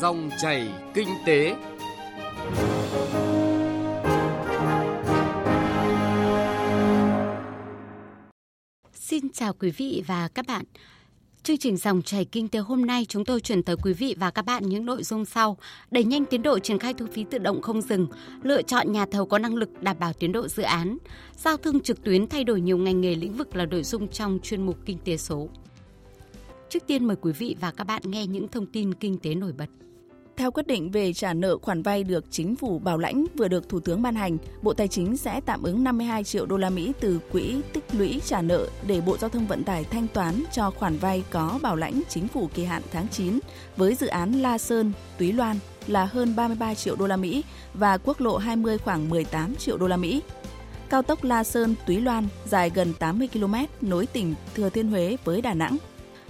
Dòng 0.00 0.30
chảy 0.42 0.68
kinh 0.94 1.08
tế. 1.26 1.56
Xin 8.92 9.28
chào 9.32 9.52
quý 9.52 9.70
vị 9.70 10.02
và 10.06 10.28
các 10.28 10.46
bạn. 10.46 10.64
Chương 11.42 11.58
trình 11.58 11.76
dòng 11.76 12.02
chảy 12.02 12.24
kinh 12.24 12.48
tế 12.48 12.58
hôm 12.58 12.86
nay 12.86 13.04
chúng 13.08 13.24
tôi 13.24 13.40
chuyển 13.40 13.62
tới 13.62 13.76
quý 13.82 13.92
vị 13.92 14.14
và 14.18 14.30
các 14.30 14.44
bạn 14.44 14.68
những 14.68 14.86
nội 14.86 15.02
dung 15.02 15.24
sau: 15.24 15.56
đẩy 15.90 16.04
nhanh 16.04 16.24
tiến 16.24 16.42
độ 16.42 16.58
triển 16.58 16.78
khai 16.78 16.94
thu 16.94 17.06
phí 17.12 17.24
tự 17.30 17.38
động 17.38 17.62
không 17.62 17.82
dừng, 17.82 18.06
lựa 18.42 18.62
chọn 18.62 18.92
nhà 18.92 19.06
thầu 19.06 19.26
có 19.26 19.38
năng 19.38 19.54
lực 19.54 19.82
đảm 19.82 19.96
bảo 20.00 20.12
tiến 20.12 20.32
độ 20.32 20.48
dự 20.48 20.62
án, 20.62 20.98
giao 21.36 21.56
thương 21.56 21.80
trực 21.80 22.04
tuyến 22.04 22.26
thay 22.26 22.44
đổi 22.44 22.60
nhiều 22.60 22.78
ngành 22.78 23.00
nghề 23.00 23.14
lĩnh 23.14 23.32
vực 23.32 23.56
là 23.56 23.66
nội 23.66 23.82
dung 23.82 24.08
trong 24.08 24.38
chuyên 24.42 24.66
mục 24.66 24.76
kinh 24.86 24.98
tế 25.04 25.16
số. 25.16 25.48
Trước 26.74 26.86
tiên 26.86 27.04
mời 27.04 27.16
quý 27.20 27.32
vị 27.32 27.56
và 27.60 27.70
các 27.70 27.84
bạn 27.84 28.02
nghe 28.04 28.26
những 28.26 28.48
thông 28.48 28.66
tin 28.66 28.94
kinh 28.94 29.18
tế 29.18 29.34
nổi 29.34 29.52
bật. 29.58 29.66
Theo 30.36 30.50
quyết 30.50 30.66
định 30.66 30.90
về 30.90 31.12
trả 31.12 31.34
nợ 31.34 31.58
khoản 31.58 31.82
vay 31.82 32.04
được 32.04 32.24
chính 32.30 32.56
phủ 32.56 32.78
bảo 32.78 32.98
lãnh 32.98 33.24
vừa 33.36 33.48
được 33.48 33.68
Thủ 33.68 33.80
tướng 33.80 34.02
ban 34.02 34.14
hành, 34.14 34.36
Bộ 34.62 34.74
Tài 34.74 34.88
chính 34.88 35.16
sẽ 35.16 35.40
tạm 35.46 35.62
ứng 35.62 35.84
52 35.84 36.24
triệu 36.24 36.46
đô 36.46 36.56
la 36.56 36.70
Mỹ 36.70 36.92
từ 37.00 37.20
quỹ 37.32 37.60
tích 37.72 37.84
lũy 37.92 38.20
trả 38.24 38.42
nợ 38.42 38.68
để 38.86 39.00
Bộ 39.00 39.16
Giao 39.16 39.30
thông 39.30 39.46
Vận 39.46 39.64
tải 39.64 39.84
thanh 39.84 40.06
toán 40.08 40.42
cho 40.52 40.70
khoản 40.70 40.98
vay 40.98 41.24
có 41.30 41.58
bảo 41.62 41.76
lãnh 41.76 42.00
chính 42.08 42.28
phủ 42.28 42.48
kỳ 42.54 42.64
hạn 42.64 42.82
tháng 42.92 43.08
9 43.08 43.38
với 43.76 43.94
dự 43.94 44.06
án 44.06 44.32
La 44.32 44.58
Sơn, 44.58 44.92
Túy 45.18 45.32
Loan 45.32 45.56
là 45.86 46.04
hơn 46.04 46.36
33 46.36 46.74
triệu 46.74 46.96
đô 46.96 47.06
la 47.06 47.16
Mỹ 47.16 47.44
và 47.74 47.98
quốc 47.98 48.20
lộ 48.20 48.36
20 48.36 48.78
khoảng 48.78 49.10
18 49.10 49.54
triệu 49.54 49.76
đô 49.76 49.86
la 49.86 49.96
Mỹ. 49.96 50.22
Cao 50.90 51.02
tốc 51.02 51.24
La 51.24 51.44
Sơn 51.44 51.74
Túy 51.86 52.00
Loan 52.00 52.28
dài 52.46 52.70
gần 52.74 52.92
80 52.98 53.28
km 53.32 53.54
nối 53.80 54.06
tỉnh 54.06 54.34
Thừa 54.54 54.70
Thiên 54.70 54.88
Huế 54.88 55.16
với 55.24 55.40
Đà 55.40 55.54
Nẵng 55.54 55.76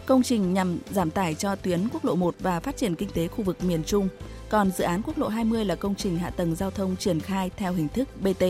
Công 0.07 0.23
trình 0.23 0.55
nhằm 0.55 0.79
giảm 0.91 1.11
tải 1.11 1.35
cho 1.35 1.57
tuyến 1.57 1.89
quốc 1.93 2.05
lộ 2.05 2.15
1 2.15 2.35
và 2.41 2.61
phát 2.61 2.77
triển 2.77 2.95
kinh 2.95 3.11
tế 3.11 3.29
khu 3.29 3.45
vực 3.45 3.65
miền 3.65 3.85
Trung. 3.85 4.09
Còn 4.49 4.71
dự 4.71 4.85
án 4.85 5.03
quốc 5.03 5.19
lộ 5.19 5.29
20 5.29 5.65
là 5.65 5.75
công 5.75 5.95
trình 5.95 6.19
hạ 6.19 6.31
tầng 6.31 6.55
giao 6.55 6.71
thông 6.71 6.97
triển 6.97 7.21
khai 7.21 7.51
theo 7.57 7.73
hình 7.73 7.89
thức 7.89 8.09
BT. 8.23 8.45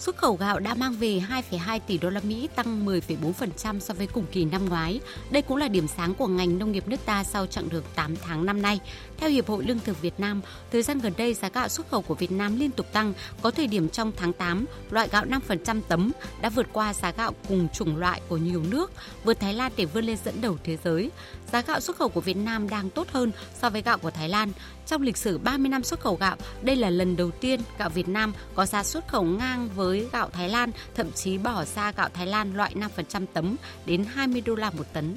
Xuất 0.00 0.16
khẩu 0.16 0.36
gạo 0.36 0.60
đã 0.60 0.74
mang 0.74 0.92
về 0.92 1.22
2,2 1.50 1.80
tỷ 1.86 1.98
đô 1.98 2.10
la 2.10 2.20
Mỹ, 2.20 2.48
tăng 2.54 2.86
10,4% 2.86 3.80
so 3.80 3.94
với 3.94 4.06
cùng 4.06 4.26
kỳ 4.32 4.44
năm 4.44 4.68
ngoái. 4.68 5.00
Đây 5.30 5.42
cũng 5.42 5.56
là 5.56 5.68
điểm 5.68 5.88
sáng 5.96 6.14
của 6.14 6.26
ngành 6.26 6.58
nông 6.58 6.72
nghiệp 6.72 6.88
nước 6.88 6.96
ta 7.04 7.24
sau 7.24 7.46
chặng 7.46 7.68
đường 7.68 7.84
8 7.94 8.16
tháng 8.16 8.46
năm 8.46 8.62
nay. 8.62 8.80
Theo 9.16 9.30
Hiệp 9.30 9.48
hội 9.48 9.64
Lương 9.64 9.78
thực 9.78 10.00
Việt 10.00 10.20
Nam, 10.20 10.40
thời 10.72 10.82
gian 10.82 10.98
gần 10.98 11.12
đây 11.16 11.34
giá 11.34 11.48
gạo 11.48 11.68
xuất 11.68 11.88
khẩu 11.90 12.02
của 12.02 12.14
Việt 12.14 12.32
Nam 12.32 12.58
liên 12.58 12.70
tục 12.70 12.86
tăng. 12.92 13.12
Có 13.42 13.50
thời 13.50 13.66
điểm 13.66 13.88
trong 13.88 14.12
tháng 14.16 14.32
8, 14.32 14.64
loại 14.90 15.08
gạo 15.12 15.24
5% 15.24 15.80
tấm 15.88 16.10
đã 16.40 16.48
vượt 16.48 16.66
qua 16.72 16.94
giá 16.94 17.10
gạo 17.10 17.32
cùng 17.48 17.68
chủng 17.68 17.96
loại 17.96 18.20
của 18.28 18.36
nhiều 18.36 18.62
nước, 18.70 18.92
vượt 19.24 19.40
Thái 19.40 19.54
Lan 19.54 19.72
để 19.76 19.84
vươn 19.84 20.04
lên 20.04 20.16
dẫn 20.24 20.40
đầu 20.40 20.58
thế 20.64 20.78
giới. 20.84 21.10
Giá 21.52 21.60
gạo 21.60 21.80
xuất 21.80 21.96
khẩu 21.96 22.08
của 22.08 22.20
Việt 22.20 22.36
Nam 22.36 22.68
đang 22.68 22.90
tốt 22.90 23.08
hơn 23.12 23.32
so 23.60 23.70
với 23.70 23.82
gạo 23.82 23.98
của 23.98 24.10
Thái 24.10 24.28
Lan. 24.28 24.52
Trong 24.90 25.02
lịch 25.02 25.16
sử 25.16 25.38
30 25.38 25.68
năm 25.68 25.82
xuất 25.82 26.00
khẩu 26.00 26.16
gạo, 26.16 26.36
đây 26.62 26.76
là 26.76 26.90
lần 26.90 27.16
đầu 27.16 27.30
tiên 27.30 27.60
gạo 27.78 27.88
Việt 27.88 28.08
Nam 28.08 28.32
có 28.54 28.66
giá 28.66 28.84
xuất 28.84 29.08
khẩu 29.08 29.24
ngang 29.24 29.68
với 29.76 30.06
gạo 30.12 30.30
Thái 30.32 30.48
Lan, 30.48 30.70
thậm 30.94 31.12
chí 31.12 31.38
bỏ 31.38 31.64
xa 31.64 31.92
gạo 31.96 32.08
Thái 32.14 32.26
Lan 32.26 32.56
loại 32.56 32.74
5% 32.96 33.26
tấm 33.32 33.56
đến 33.86 34.04
20 34.04 34.42
đô 34.46 34.54
la 34.54 34.70
một 34.70 34.86
tấn. 34.92 35.16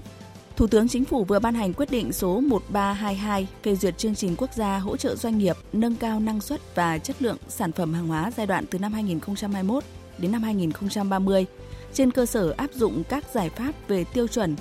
Thủ 0.56 0.68
tướng 0.68 0.88
Chính 0.88 1.06
phủ 1.06 1.24
vừa 1.24 1.40
ban 1.40 1.56
hành 1.56 1.74
quyết 1.74 1.92
định 1.92 2.14
số 2.14 2.40
1322 2.40 3.48
phê 3.64 3.76
duyệt 3.76 3.98
chương 3.98 4.16
trình 4.16 4.36
quốc 4.38 4.54
gia 4.54 4.78
hỗ 4.78 4.98
trợ 4.98 5.16
doanh 5.16 5.38
nghiệp 5.38 5.58
nâng 5.74 5.96
cao 5.96 6.20
năng 6.20 6.42
suất 6.42 6.76
và 6.76 6.98
chất 6.98 7.22
lượng 7.22 7.38
sản 7.48 7.72
phẩm 7.72 7.94
hàng 7.94 8.08
hóa 8.08 8.32
giai 8.38 8.48
đoạn 8.48 8.66
từ 8.72 8.80
năm 8.80 8.94
2021 8.94 9.84
đến 10.18 10.32
năm 10.32 10.44
2030 10.44 11.46
trên 11.94 12.12
cơ 12.12 12.26
sở 12.26 12.54
áp 12.58 12.74
dụng 12.74 13.04
các 13.10 13.24
giải 13.34 13.50
pháp 13.50 13.72
về 13.88 14.04
tiêu 14.04 14.28
chuẩn, 14.28 14.56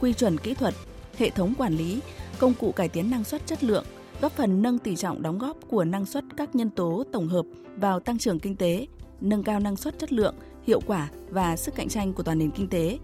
quy 0.00 0.12
chuẩn 0.12 0.38
kỹ 0.38 0.54
thuật, 0.54 0.74
hệ 1.18 1.30
thống 1.30 1.54
quản 1.58 1.76
lý, 1.76 2.00
công 2.38 2.54
cụ 2.54 2.72
cải 2.72 2.88
tiến 2.88 3.10
năng 3.10 3.24
suất 3.24 3.46
chất 3.46 3.64
lượng, 3.64 3.84
góp 4.20 4.32
phần 4.32 4.62
nâng 4.62 4.78
tỷ 4.78 4.96
trọng 4.96 5.22
đóng 5.22 5.38
góp 5.38 5.56
của 5.68 5.84
năng 5.84 6.06
suất 6.06 6.24
các 6.36 6.54
nhân 6.54 6.70
tố 6.70 7.04
tổng 7.12 7.28
hợp 7.28 7.46
vào 7.76 8.00
tăng 8.00 8.18
trưởng 8.18 8.38
kinh 8.38 8.56
tế, 8.56 8.86
nâng 9.20 9.42
cao 9.42 9.60
năng 9.60 9.76
suất 9.76 9.98
chất 9.98 10.12
lượng, 10.12 10.34
hiệu 10.66 10.80
quả 10.86 11.08
và 11.30 11.56
sức 11.56 11.74
cạnh 11.74 11.88
tranh 11.88 12.12
của 12.12 12.22
toàn 12.22 12.38
nền 12.38 12.50
kinh 12.50 12.68
tế. 12.68 12.98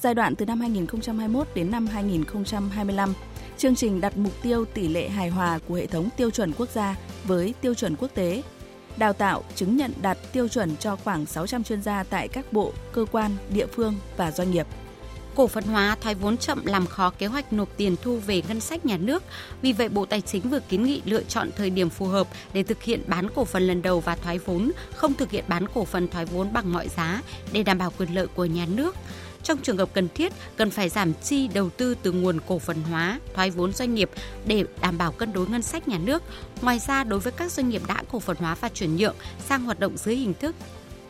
Giai 0.00 0.14
đoạn 0.14 0.34
từ 0.34 0.46
năm 0.46 0.60
2021 0.60 1.46
đến 1.54 1.70
năm 1.70 1.86
2025, 1.86 3.12
chương 3.56 3.74
trình 3.74 4.00
đặt 4.00 4.18
mục 4.18 4.32
tiêu 4.42 4.64
tỷ 4.64 4.88
lệ 4.88 5.08
hài 5.08 5.28
hòa 5.28 5.58
của 5.68 5.74
hệ 5.74 5.86
thống 5.86 6.08
tiêu 6.16 6.30
chuẩn 6.30 6.52
quốc 6.52 6.68
gia 6.68 6.96
với 7.24 7.54
tiêu 7.60 7.74
chuẩn 7.74 7.96
quốc 7.96 8.10
tế, 8.14 8.42
đào 8.96 9.12
tạo, 9.12 9.42
chứng 9.54 9.76
nhận 9.76 9.92
đạt 10.02 10.18
tiêu 10.32 10.48
chuẩn 10.48 10.76
cho 10.76 10.96
khoảng 10.96 11.26
600 11.26 11.64
chuyên 11.64 11.82
gia 11.82 12.02
tại 12.02 12.28
các 12.28 12.52
bộ, 12.52 12.72
cơ 12.92 13.04
quan, 13.12 13.30
địa 13.50 13.66
phương 13.66 13.94
và 14.16 14.30
doanh 14.30 14.50
nghiệp 14.50 14.66
cổ 15.38 15.46
phần 15.46 15.64
hóa 15.64 15.96
thoái 16.00 16.14
vốn 16.14 16.36
chậm 16.36 16.66
làm 16.66 16.86
khó 16.86 17.10
kế 17.10 17.26
hoạch 17.26 17.52
nộp 17.52 17.68
tiền 17.76 17.96
thu 18.02 18.16
về 18.16 18.42
ngân 18.48 18.60
sách 18.60 18.86
nhà 18.86 18.96
nước. 18.96 19.22
Vì 19.62 19.72
vậy, 19.72 19.88
Bộ 19.88 20.06
Tài 20.06 20.20
chính 20.20 20.50
vừa 20.50 20.60
kiến 20.60 20.84
nghị 20.84 21.02
lựa 21.04 21.22
chọn 21.22 21.50
thời 21.56 21.70
điểm 21.70 21.90
phù 21.90 22.06
hợp 22.06 22.28
để 22.52 22.62
thực 22.62 22.82
hiện 22.82 23.02
bán 23.06 23.28
cổ 23.34 23.44
phần 23.44 23.66
lần 23.66 23.82
đầu 23.82 24.00
và 24.00 24.16
thoái 24.16 24.38
vốn, 24.38 24.72
không 24.94 25.14
thực 25.14 25.30
hiện 25.30 25.44
bán 25.48 25.66
cổ 25.74 25.84
phần 25.84 26.08
thoái 26.08 26.24
vốn 26.24 26.52
bằng 26.52 26.72
mọi 26.72 26.88
giá 26.88 27.22
để 27.52 27.62
đảm 27.62 27.78
bảo 27.78 27.92
quyền 27.98 28.14
lợi 28.14 28.26
của 28.26 28.44
nhà 28.44 28.66
nước. 28.74 28.96
Trong 29.42 29.58
trường 29.58 29.76
hợp 29.76 29.88
cần 29.92 30.08
thiết, 30.14 30.32
cần 30.56 30.70
phải 30.70 30.88
giảm 30.88 31.14
chi 31.14 31.48
đầu 31.48 31.70
tư 31.70 31.94
từ 32.02 32.12
nguồn 32.12 32.40
cổ 32.46 32.58
phần 32.58 32.82
hóa, 32.82 33.20
thoái 33.34 33.50
vốn 33.50 33.72
doanh 33.72 33.94
nghiệp 33.94 34.10
để 34.46 34.64
đảm 34.80 34.98
bảo 34.98 35.12
cân 35.12 35.32
đối 35.32 35.46
ngân 35.46 35.62
sách 35.62 35.88
nhà 35.88 35.98
nước. 35.98 36.22
Ngoài 36.62 36.78
ra, 36.78 37.04
đối 37.04 37.20
với 37.20 37.32
các 37.32 37.52
doanh 37.52 37.68
nghiệp 37.68 37.82
đã 37.88 38.02
cổ 38.12 38.20
phần 38.20 38.36
hóa 38.36 38.56
và 38.60 38.68
chuyển 38.68 38.96
nhượng 38.96 39.14
sang 39.48 39.64
hoạt 39.64 39.80
động 39.80 39.96
dưới 39.96 40.16
hình 40.16 40.34
thức 40.34 40.54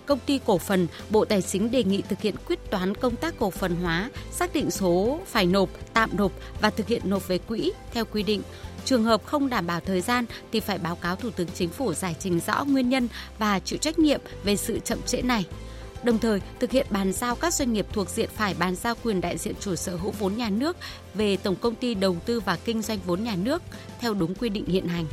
công 0.08 0.18
ty 0.26 0.40
cổ 0.46 0.58
phần, 0.58 0.86
Bộ 1.10 1.24
Tài 1.24 1.42
chính 1.42 1.70
đề 1.70 1.84
nghị 1.84 2.02
thực 2.02 2.20
hiện 2.20 2.34
quyết 2.46 2.70
toán 2.70 2.94
công 2.94 3.16
tác 3.16 3.34
cổ 3.38 3.50
phần 3.50 3.76
hóa, 3.76 4.10
xác 4.30 4.52
định 4.52 4.70
số 4.70 5.20
phải 5.26 5.46
nộp, 5.46 5.68
tạm 5.94 6.10
nộp 6.16 6.32
và 6.60 6.70
thực 6.70 6.86
hiện 6.86 7.02
nộp 7.04 7.28
về 7.28 7.38
quỹ 7.38 7.72
theo 7.92 8.04
quy 8.04 8.22
định. 8.22 8.42
Trường 8.84 9.04
hợp 9.04 9.26
không 9.26 9.48
đảm 9.48 9.66
bảo 9.66 9.80
thời 9.80 10.00
gian 10.00 10.24
thì 10.52 10.60
phải 10.60 10.78
báo 10.78 10.96
cáo 10.96 11.16
Thủ 11.16 11.30
tướng 11.30 11.48
Chính 11.54 11.68
phủ 11.68 11.94
giải 11.94 12.16
trình 12.18 12.40
rõ 12.46 12.64
nguyên 12.64 12.88
nhân 12.88 13.08
và 13.38 13.58
chịu 13.58 13.78
trách 13.78 13.98
nhiệm 13.98 14.20
về 14.44 14.56
sự 14.56 14.78
chậm 14.78 14.98
trễ 15.06 15.22
này. 15.22 15.44
Đồng 16.02 16.18
thời, 16.18 16.40
thực 16.60 16.70
hiện 16.70 16.86
bàn 16.90 17.12
giao 17.12 17.34
các 17.34 17.54
doanh 17.54 17.72
nghiệp 17.72 17.86
thuộc 17.92 18.08
diện 18.08 18.30
phải 18.34 18.54
bàn 18.58 18.74
giao 18.74 18.94
quyền 19.04 19.20
đại 19.20 19.38
diện 19.38 19.54
chủ 19.60 19.74
sở 19.74 19.96
hữu 19.96 20.10
vốn 20.10 20.36
nhà 20.36 20.50
nước 20.50 20.76
về 21.14 21.36
Tổng 21.36 21.56
công 21.56 21.74
ty 21.74 21.94
đầu 21.94 22.16
tư 22.26 22.40
và 22.40 22.56
kinh 22.64 22.82
doanh 22.82 22.98
vốn 23.06 23.24
nhà 23.24 23.36
nước 23.36 23.62
theo 24.00 24.14
đúng 24.14 24.34
quy 24.34 24.48
định 24.48 24.66
hiện 24.66 24.88
hành. 24.88 25.06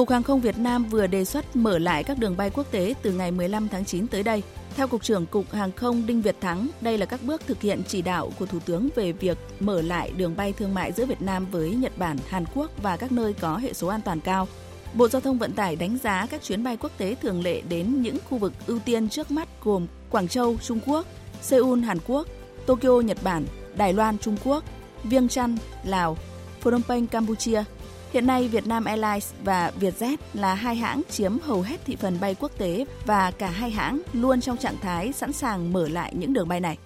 Cục 0.00 0.10
Hàng 0.10 0.22
không 0.22 0.40
Việt 0.40 0.58
Nam 0.58 0.84
vừa 0.84 1.06
đề 1.06 1.24
xuất 1.24 1.56
mở 1.56 1.78
lại 1.78 2.04
các 2.04 2.18
đường 2.18 2.36
bay 2.36 2.50
quốc 2.50 2.70
tế 2.70 2.94
từ 3.02 3.12
ngày 3.12 3.30
15 3.30 3.68
tháng 3.68 3.84
9 3.84 4.06
tới 4.06 4.22
đây. 4.22 4.42
Theo 4.76 4.88
Cục 4.88 5.02
trưởng 5.02 5.26
Cục 5.26 5.52
Hàng 5.52 5.72
không 5.72 6.06
Đinh 6.06 6.22
Việt 6.22 6.36
Thắng, 6.40 6.68
đây 6.80 6.98
là 6.98 7.06
các 7.06 7.20
bước 7.22 7.42
thực 7.46 7.60
hiện 7.60 7.82
chỉ 7.88 8.02
đạo 8.02 8.32
của 8.38 8.46
Thủ 8.46 8.58
tướng 8.66 8.88
về 8.94 9.12
việc 9.12 9.38
mở 9.60 9.82
lại 9.82 10.12
đường 10.16 10.36
bay 10.36 10.52
thương 10.52 10.74
mại 10.74 10.92
giữa 10.92 11.06
Việt 11.06 11.22
Nam 11.22 11.46
với 11.50 11.70
Nhật 11.70 11.98
Bản, 11.98 12.16
Hàn 12.28 12.44
Quốc 12.54 12.70
và 12.82 12.96
các 12.96 13.12
nơi 13.12 13.32
có 13.32 13.56
hệ 13.56 13.72
số 13.72 13.88
an 13.88 14.00
toàn 14.04 14.20
cao. 14.20 14.48
Bộ 14.94 15.08
Giao 15.08 15.20
thông 15.20 15.38
Vận 15.38 15.52
tải 15.52 15.76
đánh 15.76 15.98
giá 16.02 16.26
các 16.26 16.42
chuyến 16.42 16.64
bay 16.64 16.76
quốc 16.76 16.92
tế 16.98 17.14
thường 17.14 17.42
lệ 17.42 17.60
đến 17.68 18.02
những 18.02 18.16
khu 18.28 18.38
vực 18.38 18.52
ưu 18.66 18.78
tiên 18.78 19.08
trước 19.08 19.30
mắt 19.30 19.48
gồm 19.64 19.86
Quảng 20.10 20.28
Châu, 20.28 20.56
Trung 20.62 20.80
Quốc, 20.86 21.06
Seoul, 21.42 21.80
Hàn 21.80 21.98
Quốc, 22.06 22.26
Tokyo, 22.66 23.00
Nhật 23.00 23.18
Bản, 23.22 23.44
Đài 23.76 23.92
Loan, 23.92 24.18
Trung 24.18 24.36
Quốc, 24.44 24.64
Viêng 25.04 25.28
Chăn, 25.28 25.56
Lào, 25.84 26.16
Phnom 26.60 26.82
Penh, 26.88 27.06
Campuchia– 27.06 27.64
Hiện 28.12 28.26
nay, 28.26 28.48
Vietnam 28.48 28.84
Airlines 28.84 29.32
và 29.44 29.72
Vietjet 29.80 30.16
là 30.34 30.54
hai 30.54 30.76
hãng 30.76 31.02
chiếm 31.10 31.38
hầu 31.38 31.62
hết 31.62 31.76
thị 31.84 31.96
phần 31.96 32.18
bay 32.20 32.34
quốc 32.40 32.52
tế 32.58 32.84
và 33.06 33.30
cả 33.30 33.50
hai 33.50 33.70
hãng 33.70 34.00
luôn 34.12 34.40
trong 34.40 34.56
trạng 34.56 34.76
thái 34.82 35.12
sẵn 35.12 35.32
sàng 35.32 35.72
mở 35.72 35.88
lại 35.88 36.12
những 36.16 36.32
đường 36.32 36.48
bay 36.48 36.60
này. 36.60 36.78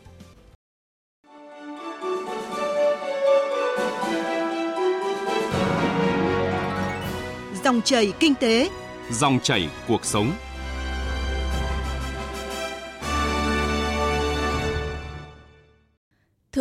Dòng 7.65 7.81
chảy 7.85 8.12
kinh 8.21 8.35
tế, 8.35 8.71
dòng 9.11 9.39
chảy 9.43 9.69
cuộc 9.89 10.05
sống. 10.05 10.33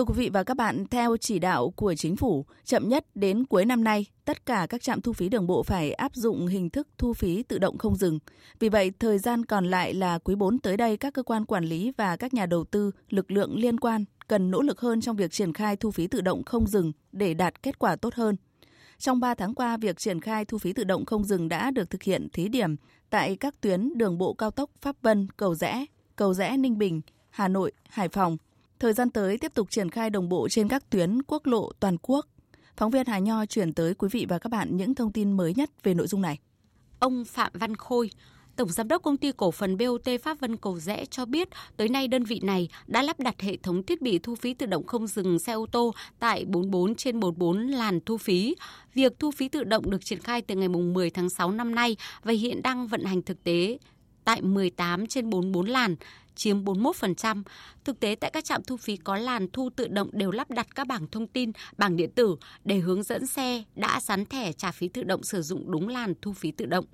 Thưa 0.04 0.08
quý 0.08 0.20
vị 0.24 0.30
và 0.30 0.44
các 0.44 0.58
bạn, 0.58 0.86
theo 0.92 1.18
chỉ 1.18 1.40
đạo 1.40 1.70
của 1.70 1.96
chính 1.96 2.16
phủ, 2.16 2.46
chậm 2.64 2.90
nhất 2.90 3.06
đến 3.16 3.46
cuối 3.46 3.66
năm 3.66 3.84
nay, 3.84 4.06
tất 4.26 4.46
cả 4.46 4.68
các 4.70 4.82
trạm 4.82 5.02
thu 5.02 5.14
phí 5.14 5.30
đường 5.30 5.48
bộ 5.48 5.64
phải 5.64 5.94
áp 5.94 6.16
dụng 6.16 6.48
hình 6.48 6.70
thức 6.70 6.88
thu 6.98 7.14
phí 7.14 7.44
tự 7.44 7.58
động 7.58 7.78
không 7.78 7.96
dừng. 7.96 8.20
Vì 8.60 8.70
vậy, 8.70 8.92
thời 9.00 9.20
gian 9.20 9.46
còn 9.46 9.66
lại 9.66 9.94
là 9.94 10.20
quý 10.20 10.36
4 10.36 10.60
tới 10.60 10.78
đây 10.78 10.98
các 10.98 11.14
cơ 11.14 11.24
quan 11.24 11.46
quản 11.46 11.64
lý 11.64 11.92
và 11.98 12.18
các 12.18 12.34
nhà 12.34 12.46
đầu 12.46 12.64
tư, 12.64 12.92
lực 13.10 13.32
lượng 13.32 13.58
liên 13.58 13.80
quan 13.80 14.06
cần 14.28 14.52
nỗ 14.52 14.62
lực 14.62 14.82
hơn 14.82 15.02
trong 15.02 15.16
việc 15.16 15.32
triển 15.32 15.54
khai 15.54 15.76
thu 15.76 15.92
phí 15.92 16.08
tự 16.08 16.22
động 16.22 16.44
không 16.44 16.68
dừng 16.68 16.92
để 17.12 17.34
đạt 17.34 17.64
kết 17.64 17.80
quả 17.80 17.96
tốt 17.96 18.14
hơn. 18.14 18.36
Trong 18.98 19.20
3 19.20 19.36
tháng 19.36 19.56
qua, 19.56 19.78
việc 19.78 19.98
triển 19.98 20.22
khai 20.22 20.46
thu 20.46 20.58
phí 20.58 20.74
tự 20.74 20.84
động 20.84 21.06
không 21.06 21.24
dừng 21.24 21.50
đã 21.50 21.72
được 21.72 21.90
thực 21.90 22.04
hiện 22.04 22.28
thí 22.34 22.48
điểm 22.48 22.76
tại 23.10 23.36
các 23.36 23.62
tuyến 23.62 23.98
đường 23.98 24.18
bộ 24.18 24.34
cao 24.34 24.52
tốc 24.52 24.70
Pháp 24.82 24.96
Vân, 25.02 25.28
Cầu 25.38 25.56
Rẽ, 25.56 25.86
Cầu 26.16 26.34
Rẽ 26.34 26.58
Ninh 26.58 26.78
Bình, 26.78 27.02
Hà 27.30 27.48
Nội, 27.48 27.72
Hải 27.90 28.10
Phòng, 28.10 28.38
Thời 28.84 28.94
gian 28.94 29.10
tới 29.10 29.38
tiếp 29.38 29.54
tục 29.54 29.72
triển 29.72 29.90
khai 29.90 30.10
đồng 30.10 30.30
bộ 30.30 30.50
trên 30.50 30.68
các 30.68 30.90
tuyến 30.90 31.22
quốc 31.28 31.46
lộ 31.46 31.72
toàn 31.80 31.98
quốc. 32.02 32.28
Phóng 32.78 32.92
viên 32.92 33.06
Hà 33.06 33.20
Nho 33.20 33.46
chuyển 33.46 33.74
tới 33.74 33.94
quý 33.94 34.08
vị 34.12 34.26
và 34.30 34.40
các 34.40 34.50
bạn 34.50 34.78
những 34.78 34.96
thông 34.96 35.12
tin 35.12 35.32
mới 35.32 35.54
nhất 35.54 35.70
về 35.84 35.94
nội 35.94 36.08
dung 36.08 36.22
này. 36.22 36.40
Ông 37.00 37.26
Phạm 37.26 37.52
Văn 37.54 37.76
Khôi, 37.76 38.10
Tổng 38.56 38.70
Giám 38.70 38.88
đốc 38.88 39.02
Công 39.02 39.18
ty 39.18 39.32
Cổ 39.32 39.52
phần 39.52 39.78
BOT 39.78 40.22
Pháp 40.24 40.40
Vân 40.40 40.58
Cầu 40.58 40.80
Rẽ 40.80 41.06
cho 41.06 41.26
biết, 41.26 41.50
tới 41.78 41.90
nay 41.90 42.08
đơn 42.08 42.24
vị 42.24 42.40
này 42.44 42.70
đã 42.88 43.02
lắp 43.02 43.20
đặt 43.20 43.42
hệ 43.42 43.58
thống 43.58 43.84
thiết 43.84 44.02
bị 44.02 44.20
thu 44.20 44.36
phí 44.36 44.54
tự 44.54 44.66
động 44.66 44.86
không 44.86 45.08
dừng 45.08 45.40
xe 45.40 45.54
ô 45.54 45.66
tô 45.72 45.94
tại 46.20 46.46
44 46.46 46.96
trên 46.96 47.20
44 47.20 47.68
làn 47.68 48.00
thu 48.06 48.18
phí. 48.18 48.56
Việc 48.94 49.20
thu 49.20 49.32
phí 49.32 49.48
tự 49.50 49.64
động 49.64 49.90
được 49.90 50.06
triển 50.06 50.20
khai 50.20 50.42
từ 50.42 50.56
ngày 50.56 50.68
10 50.68 51.10
tháng 51.10 51.30
6 51.30 51.52
năm 51.52 51.76
nay 51.76 51.98
và 52.24 52.34
hiện 52.34 52.62
đang 52.62 52.88
vận 52.88 53.04
hành 53.04 53.22
thực 53.22 53.44
tế 53.44 53.78
tại 54.26 54.42
18 54.42 55.08
trên 55.08 55.30
44 55.30 55.66
làn, 55.66 55.96
chiếm 56.36 56.64
41%. 56.64 57.44
Thực 57.84 58.00
tế 58.00 58.16
tại 58.16 58.32
các 58.34 58.46
trạm 58.46 58.64
thu 58.64 58.78
phí 58.78 58.98
có 58.98 59.18
làn 59.18 59.48
thu 59.54 59.70
tự 59.76 59.88
động 59.88 60.10
đều 60.12 60.32
lắp 60.32 60.52
đặt 60.52 60.76
các 60.76 60.88
bảng 60.88 61.08
thông 61.08 61.28
tin, 61.28 61.52
bảng 61.78 61.96
điện 61.96 62.12
tử 62.12 62.36
để 62.66 62.78
hướng 62.78 63.04
dẫn 63.04 63.28
xe 63.28 63.64
đã 63.76 64.00
dán 64.02 64.26
thẻ 64.26 64.54
trả 64.54 64.72
phí 64.72 64.88
tự 64.88 65.04
động 65.04 65.24
sử 65.24 65.42
dụng 65.42 65.72
đúng 65.72 65.88
làn 65.88 66.14
thu 66.22 66.34
phí 66.34 66.52
tự 66.52 66.66
động 66.66 66.86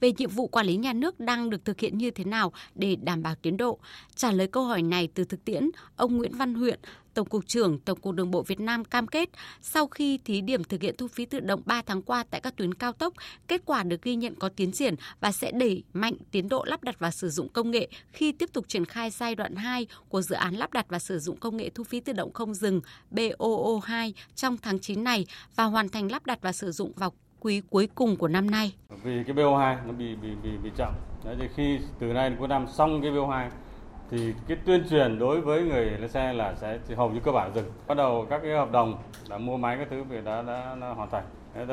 về 0.00 0.12
nhiệm 0.18 0.30
vụ 0.30 0.46
quản 0.46 0.66
lý 0.66 0.76
nhà 0.76 0.92
nước 0.92 1.20
đang 1.20 1.50
được 1.50 1.64
thực 1.64 1.80
hiện 1.80 1.98
như 1.98 2.10
thế 2.10 2.24
nào 2.24 2.52
để 2.74 2.96
đảm 2.96 3.22
bảo 3.22 3.34
tiến 3.34 3.56
độ. 3.56 3.78
Trả 4.14 4.32
lời 4.32 4.46
câu 4.46 4.64
hỏi 4.64 4.82
này 4.82 5.08
từ 5.14 5.24
thực 5.24 5.44
tiễn, 5.44 5.70
ông 5.96 6.16
Nguyễn 6.16 6.36
Văn 6.36 6.54
Huyện, 6.54 6.80
Tổng 7.18 7.28
cục 7.28 7.46
trưởng 7.46 7.78
Tổng 7.78 8.00
cục 8.00 8.14
Đường 8.14 8.30
bộ 8.30 8.42
Việt 8.42 8.60
Nam 8.60 8.84
cam 8.84 9.06
kết 9.06 9.28
sau 9.60 9.86
khi 9.86 10.18
thí 10.24 10.40
điểm 10.40 10.64
thực 10.64 10.82
hiện 10.82 10.94
thu 10.98 11.08
phí 11.08 11.26
tự 11.26 11.40
động 11.40 11.62
3 11.66 11.82
tháng 11.86 12.02
qua 12.02 12.24
tại 12.30 12.40
các 12.40 12.56
tuyến 12.56 12.74
cao 12.74 12.92
tốc, 12.92 13.14
kết 13.48 13.62
quả 13.64 13.82
được 13.82 14.02
ghi 14.02 14.16
nhận 14.16 14.34
có 14.34 14.48
tiến 14.48 14.72
triển 14.72 14.94
và 15.20 15.32
sẽ 15.32 15.50
đẩy 15.50 15.82
mạnh 15.92 16.14
tiến 16.30 16.48
độ 16.48 16.64
lắp 16.64 16.84
đặt 16.84 16.98
và 16.98 17.10
sử 17.10 17.30
dụng 17.30 17.48
công 17.48 17.70
nghệ 17.70 17.88
khi 18.12 18.32
tiếp 18.32 18.50
tục 18.52 18.68
triển 18.68 18.84
khai 18.84 19.10
giai 19.10 19.34
đoạn 19.34 19.56
2 19.56 19.86
của 20.08 20.22
dự 20.22 20.34
án 20.34 20.54
lắp 20.54 20.72
đặt 20.72 20.86
và 20.88 20.98
sử 20.98 21.18
dụng 21.18 21.36
công 21.36 21.56
nghệ 21.56 21.70
thu 21.74 21.84
phí 21.84 22.00
tự 22.00 22.12
động 22.12 22.32
không 22.32 22.54
dừng 22.54 22.80
BOO2 23.10 24.12
trong 24.34 24.56
tháng 24.56 24.78
9 24.78 25.04
này 25.04 25.26
và 25.56 25.64
hoàn 25.64 25.88
thành 25.88 26.10
lắp 26.10 26.26
đặt 26.26 26.38
và 26.42 26.52
sử 26.52 26.72
dụng 26.72 26.92
vào 26.96 27.12
quý 27.40 27.62
cuối 27.70 27.88
cùng 27.94 28.16
của 28.16 28.28
năm 28.28 28.50
nay. 28.50 28.72
Vì 29.02 29.24
cái 29.26 29.36
BO2 29.36 29.86
nó 29.86 29.92
bị 29.92 30.14
bị 30.22 30.28
bị 30.42 30.50
bị 30.62 30.70
chậm. 30.76 30.92
Đấy 31.24 31.36
thì 31.40 31.46
khi 31.56 31.78
từ 32.00 32.06
nay 32.06 32.30
đến 32.30 32.38
cuối 32.38 32.48
năm 32.48 32.66
xong 32.68 33.02
cái 33.02 33.10
BO2 33.10 33.48
thì 34.10 34.34
cái 34.48 34.56
tuyên 34.64 34.84
truyền 34.90 35.18
đối 35.18 35.40
với 35.40 35.62
người 35.62 35.84
lái 35.84 36.08
xe 36.08 36.32
là 36.32 36.54
sẽ 36.54 36.78
hầu 36.96 37.10
như 37.10 37.20
cơ 37.20 37.32
bản 37.32 37.54
dừng. 37.54 37.72
Bắt 37.86 37.96
đầu 37.96 38.26
các 38.30 38.40
cái 38.42 38.52
hợp 38.52 38.72
đồng 38.72 38.98
đã 39.30 39.38
mua 39.38 39.56
máy 39.56 39.76
các 39.78 39.88
thứ 39.90 40.04
thì 40.10 40.16
đã, 40.24 40.42
đã, 40.42 40.76
đã 40.80 40.88
hoàn 40.88 41.10
thành. 41.10 41.24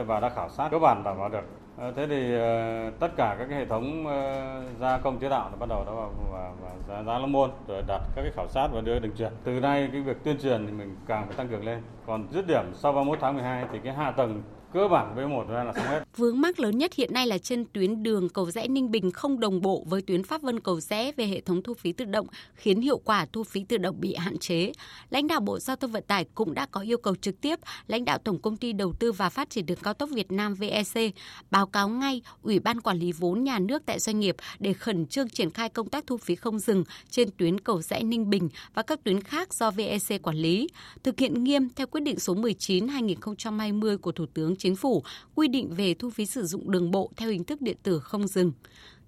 Và 0.08 0.20
đã 0.20 0.30
khảo 0.30 0.50
sát 0.50 0.70
cơ 0.72 0.80
bản 0.80 1.04
đảm 1.04 1.18
bảo 1.18 1.30
được. 1.30 1.44
Ờ, 1.78 1.92
thế 1.96 2.08
thì 2.08 2.36
ờ, 2.36 2.92
tất 3.00 3.08
cả 3.18 3.36
các 3.40 3.46
cái 3.50 3.60
hệ 3.60 3.66
thống 3.66 4.08
ờ, 4.08 4.62
gia 4.80 4.98
công 4.98 5.20
chế 5.20 5.30
tạo 5.30 5.50
đã 5.50 5.56
bắt 5.60 5.70
đầu 5.70 5.84
đã 5.86 5.92
vào 5.92 6.12
và, 6.32 6.52
và 6.62 6.70
giá, 6.88 7.04
giá 7.04 7.20
lâm 7.20 7.32
môn 7.32 7.50
rồi 7.68 7.84
đặt 7.88 8.02
các 8.16 8.22
cái 8.22 8.32
khảo 8.36 8.48
sát 8.48 8.68
và 8.74 8.82
đưa 8.82 9.00
đường 9.00 9.16
truyền. 9.18 9.32
Từ 9.44 9.60
nay 9.60 9.90
cái 9.92 10.02
việc 10.02 10.24
tuyên 10.24 10.38
truyền 10.42 10.68
thì 10.68 10.74
mình 10.74 10.96
càng 11.08 11.28
phải 11.28 11.36
tăng 11.36 11.48
cường 11.48 11.66
lên. 11.66 11.82
Còn 12.06 12.28
dứt 12.32 12.48
điểm 12.48 12.66
sau 12.74 12.92
31 12.92 13.20
tháng 13.22 13.34
12 13.34 13.66
thì 13.72 13.80
cái 13.84 13.94
hạ 13.94 14.12
tầng 14.12 14.42
cơ 14.76 14.88
bản 14.88 15.16
V1 15.16 15.48
ra 15.48 15.64
là 15.64 15.74
xong 15.74 15.86
hết. 15.86 16.04
Vướng 16.18 16.42
mắc 16.42 16.60
lớn 16.60 16.78
nhất 16.78 16.94
hiện 16.94 17.14
nay 17.14 17.28
là 17.28 17.38
trên 17.38 17.66
tuyến 17.74 18.04
đường 18.04 18.30
cầu 18.30 18.52
rẽ 18.52 18.68
Ninh 18.68 18.92
Bình 18.92 19.12
không 19.12 19.40
đồng 19.40 19.62
bộ 19.62 19.84
với 19.88 20.02
tuyến 20.02 20.24
Pháp 20.24 20.42
Vân 20.42 20.60
cầu 20.60 20.80
rẽ 20.80 21.12
về 21.18 21.28
hệ 21.28 21.42
thống 21.42 21.64
thu 21.64 21.74
phí 21.74 21.92
tự 21.92 22.06
động, 22.06 22.28
khiến 22.54 22.82
hiệu 22.82 22.98
quả 22.98 23.26
thu 23.34 23.44
phí 23.44 23.64
tự 23.64 23.78
động 23.78 23.96
bị 24.00 24.16
hạn 24.16 24.38
chế. 24.38 24.72
Lãnh 25.10 25.28
đạo 25.28 25.40
Bộ 25.40 25.60
Giao 25.60 25.76
thông 25.76 25.92
Vận 25.92 26.04
tải 26.08 26.26
cũng 26.36 26.54
đã 26.54 26.66
có 26.66 26.82
yêu 26.82 26.98
cầu 26.98 27.16
trực 27.16 27.42
tiếp 27.42 27.60
lãnh 27.88 28.06
đạo 28.06 28.18
Tổng 28.18 28.40
công 28.40 28.58
ty 28.58 28.74
Đầu 28.74 28.94
tư 28.94 29.12
và 29.12 29.30
Phát 29.30 29.50
triển 29.50 29.66
đường 29.66 29.78
cao 29.84 29.94
tốc 29.94 30.10
Việt 30.14 30.32
Nam 30.32 30.56
VEC 30.56 31.14
báo 31.52 31.68
cáo 31.68 31.90
ngay 31.90 32.22
Ủy 32.42 32.60
ban 32.60 32.82
quản 32.82 32.98
lý 32.98 33.12
vốn 33.12 33.44
nhà 33.44 33.60
nước 33.60 33.84
tại 33.86 34.00
doanh 34.00 34.20
nghiệp 34.20 34.36
để 34.60 34.74
khẩn 34.74 35.06
trương 35.06 35.30
triển 35.30 35.50
khai 35.50 35.70
công 35.70 35.90
tác 35.90 36.08
thu 36.08 36.18
phí 36.18 36.36
không 36.36 36.60
dừng 36.60 36.84
trên 37.10 37.30
tuyến 37.38 37.60
cầu 37.60 37.82
rẽ 37.82 38.04
Ninh 38.04 38.30
Bình 38.30 38.50
và 38.74 38.82
các 38.82 39.04
tuyến 39.04 39.22
khác 39.22 39.54
do 39.54 39.72
VEC 39.72 40.22
quản 40.24 40.36
lý, 40.36 40.68
thực 41.04 41.20
hiện 41.20 41.44
nghiêm 41.44 41.70
theo 41.76 41.88
quyết 41.88 42.02
định 42.02 42.20
số 42.20 42.34
19 42.34 42.88
2020 42.88 43.98
của 43.98 44.12
Thủ 44.12 44.26
tướng 44.34 44.56
Chính 44.65 44.65
chính 44.66 44.76
phủ 44.76 45.04
quy 45.36 45.48
định 45.48 45.74
về 45.76 45.94
thu 45.94 46.10
phí 46.10 46.26
sử 46.26 46.46
dụng 46.46 46.72
đường 46.72 46.92
bộ 46.92 47.12
theo 47.18 47.30
hình 47.30 47.44
thức 47.44 47.62
điện 47.62 47.78
tử 47.84 48.00
không 48.00 48.28
dừng. 48.28 48.52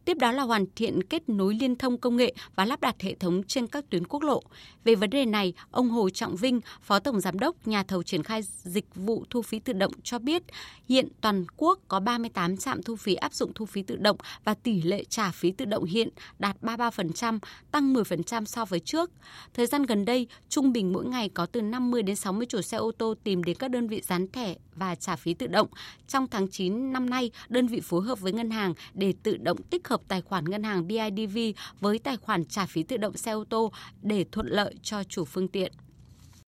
Tiếp 0.07 0.17
đó 0.17 0.31
là 0.31 0.43
hoàn 0.43 0.65
thiện 0.75 1.03
kết 1.03 1.29
nối 1.29 1.55
liên 1.55 1.75
thông 1.75 1.97
công 1.97 2.17
nghệ 2.17 2.33
và 2.55 2.65
lắp 2.65 2.81
đặt 2.81 2.95
hệ 3.01 3.15
thống 3.15 3.43
trên 3.43 3.67
các 3.67 3.89
tuyến 3.89 4.07
quốc 4.07 4.23
lộ. 4.23 4.43
Về 4.83 4.95
vấn 4.95 5.09
đề 5.09 5.25
này, 5.25 5.53
ông 5.71 5.89
Hồ 5.89 6.09
Trọng 6.09 6.35
Vinh, 6.35 6.61
Phó 6.81 6.99
Tổng 6.99 7.19
Giám 7.19 7.39
đốc 7.39 7.67
nhà 7.67 7.83
thầu 7.83 8.03
triển 8.03 8.23
khai 8.23 8.41
dịch 8.63 8.95
vụ 8.95 9.25
thu 9.29 9.41
phí 9.41 9.59
tự 9.59 9.73
động 9.73 9.91
cho 10.03 10.19
biết, 10.19 10.43
hiện 10.89 11.07
toàn 11.21 11.45
quốc 11.57 11.79
có 11.87 11.99
38 11.99 12.57
trạm 12.57 12.83
thu 12.83 12.95
phí 12.95 13.15
áp 13.15 13.33
dụng 13.33 13.53
thu 13.55 13.65
phí 13.65 13.81
tự 13.81 13.95
động 13.95 14.17
và 14.43 14.53
tỷ 14.53 14.81
lệ 14.81 15.03
trả 15.03 15.31
phí 15.31 15.51
tự 15.51 15.65
động 15.65 15.83
hiện 15.83 16.09
đạt 16.39 16.57
33%, 16.61 17.39
tăng 17.71 17.93
10% 17.93 18.45
so 18.45 18.65
với 18.65 18.79
trước. 18.79 19.11
Thời 19.53 19.65
gian 19.65 19.83
gần 19.83 20.05
đây, 20.05 20.27
trung 20.49 20.73
bình 20.73 20.93
mỗi 20.93 21.05
ngày 21.05 21.29
có 21.29 21.45
từ 21.45 21.61
50 21.61 22.03
đến 22.03 22.15
60 22.15 22.47
chủ 22.49 22.61
xe 22.61 22.77
ô 22.77 22.91
tô 22.91 23.13
tìm 23.23 23.43
đến 23.43 23.57
các 23.59 23.71
đơn 23.71 23.87
vị 23.87 24.01
dán 24.01 24.27
thẻ 24.27 24.55
và 24.75 24.95
trả 24.95 25.15
phí 25.15 25.33
tự 25.33 25.47
động. 25.47 25.67
Trong 26.07 26.27
tháng 26.27 26.47
9 26.49 26.93
năm 26.93 27.09
nay, 27.09 27.31
đơn 27.49 27.67
vị 27.67 27.81
phối 27.83 28.01
hợp 28.03 28.19
với 28.19 28.33
ngân 28.33 28.51
hàng 28.51 28.73
để 28.93 29.13
tự 29.23 29.37
động 29.37 29.57
tích 29.63 29.87
hợp 29.87 29.96
tài 30.07 30.21
khoản 30.21 30.45
ngân 30.45 30.63
hàng 30.63 30.87
BIDV 30.87 31.37
với 31.79 31.99
tài 31.99 32.17
khoản 32.17 32.45
trả 32.45 32.65
phí 32.65 32.83
tự 32.83 32.97
động 32.97 33.17
xe 33.17 33.31
ô 33.31 33.43
tô 33.49 33.71
để 34.01 34.25
thuận 34.31 34.47
lợi 34.47 34.75
cho 34.81 35.03
chủ 35.03 35.25
phương 35.25 35.47
tiện. 35.47 35.71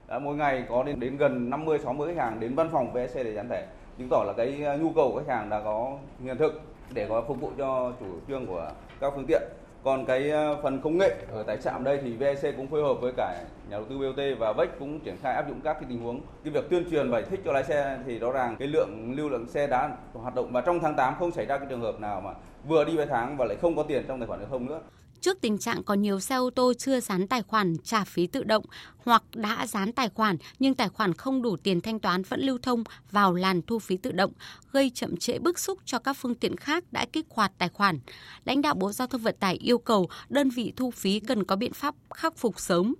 À, 0.07 0.19
mỗi 0.19 0.35
ngày 0.35 0.63
có 0.69 0.83
đến 0.83 0.99
đến 0.99 1.17
gần 1.17 1.49
50 1.49 1.79
60 1.83 2.15
khách 2.15 2.23
hàng 2.23 2.39
đến 2.39 2.55
văn 2.55 2.69
phòng 2.71 2.93
VSC 2.93 3.15
để 3.15 3.33
gián 3.33 3.49
thẻ, 3.49 3.67
chứng 3.97 4.07
tỏ 4.09 4.23
là 4.27 4.33
cái 4.33 4.63
à, 4.63 4.75
nhu 4.75 4.91
cầu 4.91 5.11
của 5.11 5.19
khách 5.19 5.35
hàng 5.35 5.49
đã 5.49 5.61
có 5.63 5.97
hiện 6.23 6.37
thực 6.37 6.61
để 6.93 7.07
có 7.09 7.23
phục 7.27 7.41
vụ 7.41 7.51
cho 7.57 7.93
chủ 7.99 8.05
trương 8.27 8.45
của 8.45 8.71
các 8.99 9.13
phương 9.15 9.25
tiện. 9.27 9.41
Còn 9.83 10.05
cái 10.05 10.31
à, 10.31 10.55
phần 10.63 10.81
công 10.81 10.97
nghệ 10.97 11.15
ở 11.31 11.43
tại 11.43 11.57
trạm 11.57 11.83
đây 11.83 11.99
thì 12.03 12.15
VEC 12.15 12.57
cũng 12.57 12.67
phối 12.67 12.81
hợp 12.81 12.93
với 13.01 13.13
cả 13.17 13.43
nhà 13.69 13.77
đầu 13.77 13.85
tư 13.89 13.97
BOT 13.97 14.39
và 14.39 14.53
VEC 14.53 14.79
cũng 14.79 14.99
triển 14.99 15.17
khai 15.21 15.35
áp 15.35 15.49
dụng 15.49 15.61
các 15.63 15.73
cái 15.73 15.83
tình 15.89 15.99
huống. 15.99 16.21
Cái 16.43 16.53
việc 16.53 16.69
tuyên 16.69 16.85
truyền 16.91 17.11
và 17.11 17.21
thích 17.21 17.39
cho 17.45 17.51
lái 17.51 17.63
xe 17.63 17.97
thì 18.05 18.19
rõ 18.19 18.31
ràng 18.31 18.55
cái 18.59 18.67
lượng 18.67 19.13
lưu 19.15 19.29
lượng 19.29 19.47
xe 19.47 19.67
đã 19.67 19.89
hoạt 20.13 20.35
động. 20.35 20.51
Và 20.51 20.61
trong 20.61 20.79
tháng 20.79 20.95
8 20.95 21.13
không 21.19 21.31
xảy 21.31 21.45
ra 21.45 21.57
cái 21.57 21.67
trường 21.69 21.81
hợp 21.81 21.99
nào 21.99 22.21
mà 22.21 22.31
vừa 22.67 22.85
đi 22.85 22.97
vài 22.97 23.07
tháng 23.09 23.38
và 23.38 23.45
lại 23.45 23.57
không 23.61 23.75
có 23.75 23.83
tiền 23.83 24.06
trong 24.07 24.19
tài 24.19 24.27
khoản 24.27 24.39
giao 24.39 24.50
không 24.50 24.65
nữa. 24.65 24.81
Trước 25.21 25.41
tình 25.41 25.57
trạng 25.57 25.83
có 25.83 25.94
nhiều 25.94 26.19
xe 26.19 26.35
ô 26.35 26.50
tô 26.50 26.73
chưa 26.73 27.00
dán 27.00 27.27
tài 27.27 27.41
khoản 27.44 27.77
trả 27.83 28.03
phí 28.03 28.27
tự 28.27 28.44
động 28.44 28.65
hoặc 29.06 29.23
đã 29.35 29.67
dán 29.67 29.91
tài 29.91 30.09
khoản 30.09 30.38
nhưng 30.59 30.73
tài 30.73 30.89
khoản 30.89 31.13
không 31.13 31.41
đủ 31.41 31.57
tiền 31.57 31.81
thanh 31.81 32.00
toán 32.00 32.23
vẫn 32.23 32.41
lưu 32.41 32.57
thông 32.61 32.83
vào 33.11 33.33
làn 33.33 33.61
thu 33.61 33.79
phí 33.79 33.97
tự 33.97 34.11
động, 34.11 34.31
gây 34.71 34.91
chậm 34.95 35.17
trễ 35.17 35.39
bức 35.39 35.59
xúc 35.59 35.79
cho 35.85 36.00
các 36.00 36.13
phương 36.13 36.35
tiện 36.35 36.57
khác 36.57 36.83
đã 36.91 37.06
kích 37.13 37.25
hoạt 37.29 37.51
tài 37.57 37.69
khoản. 37.69 38.00
Lãnh 38.45 38.61
đạo 38.61 38.75
Bộ 38.75 38.91
Giao 38.91 39.07
thông 39.07 39.21
Vận 39.21 39.35
tải 39.39 39.56
yêu 39.56 39.77
cầu 39.77 40.09
đơn 40.29 40.50
vị 40.50 40.73
thu 40.75 40.91
phí 40.91 41.19
cần 41.19 41.44
có 41.44 41.56
biện 41.56 41.73
pháp 41.73 41.95
khắc 42.13 42.38
phục 42.38 42.59
sớm 42.59 42.95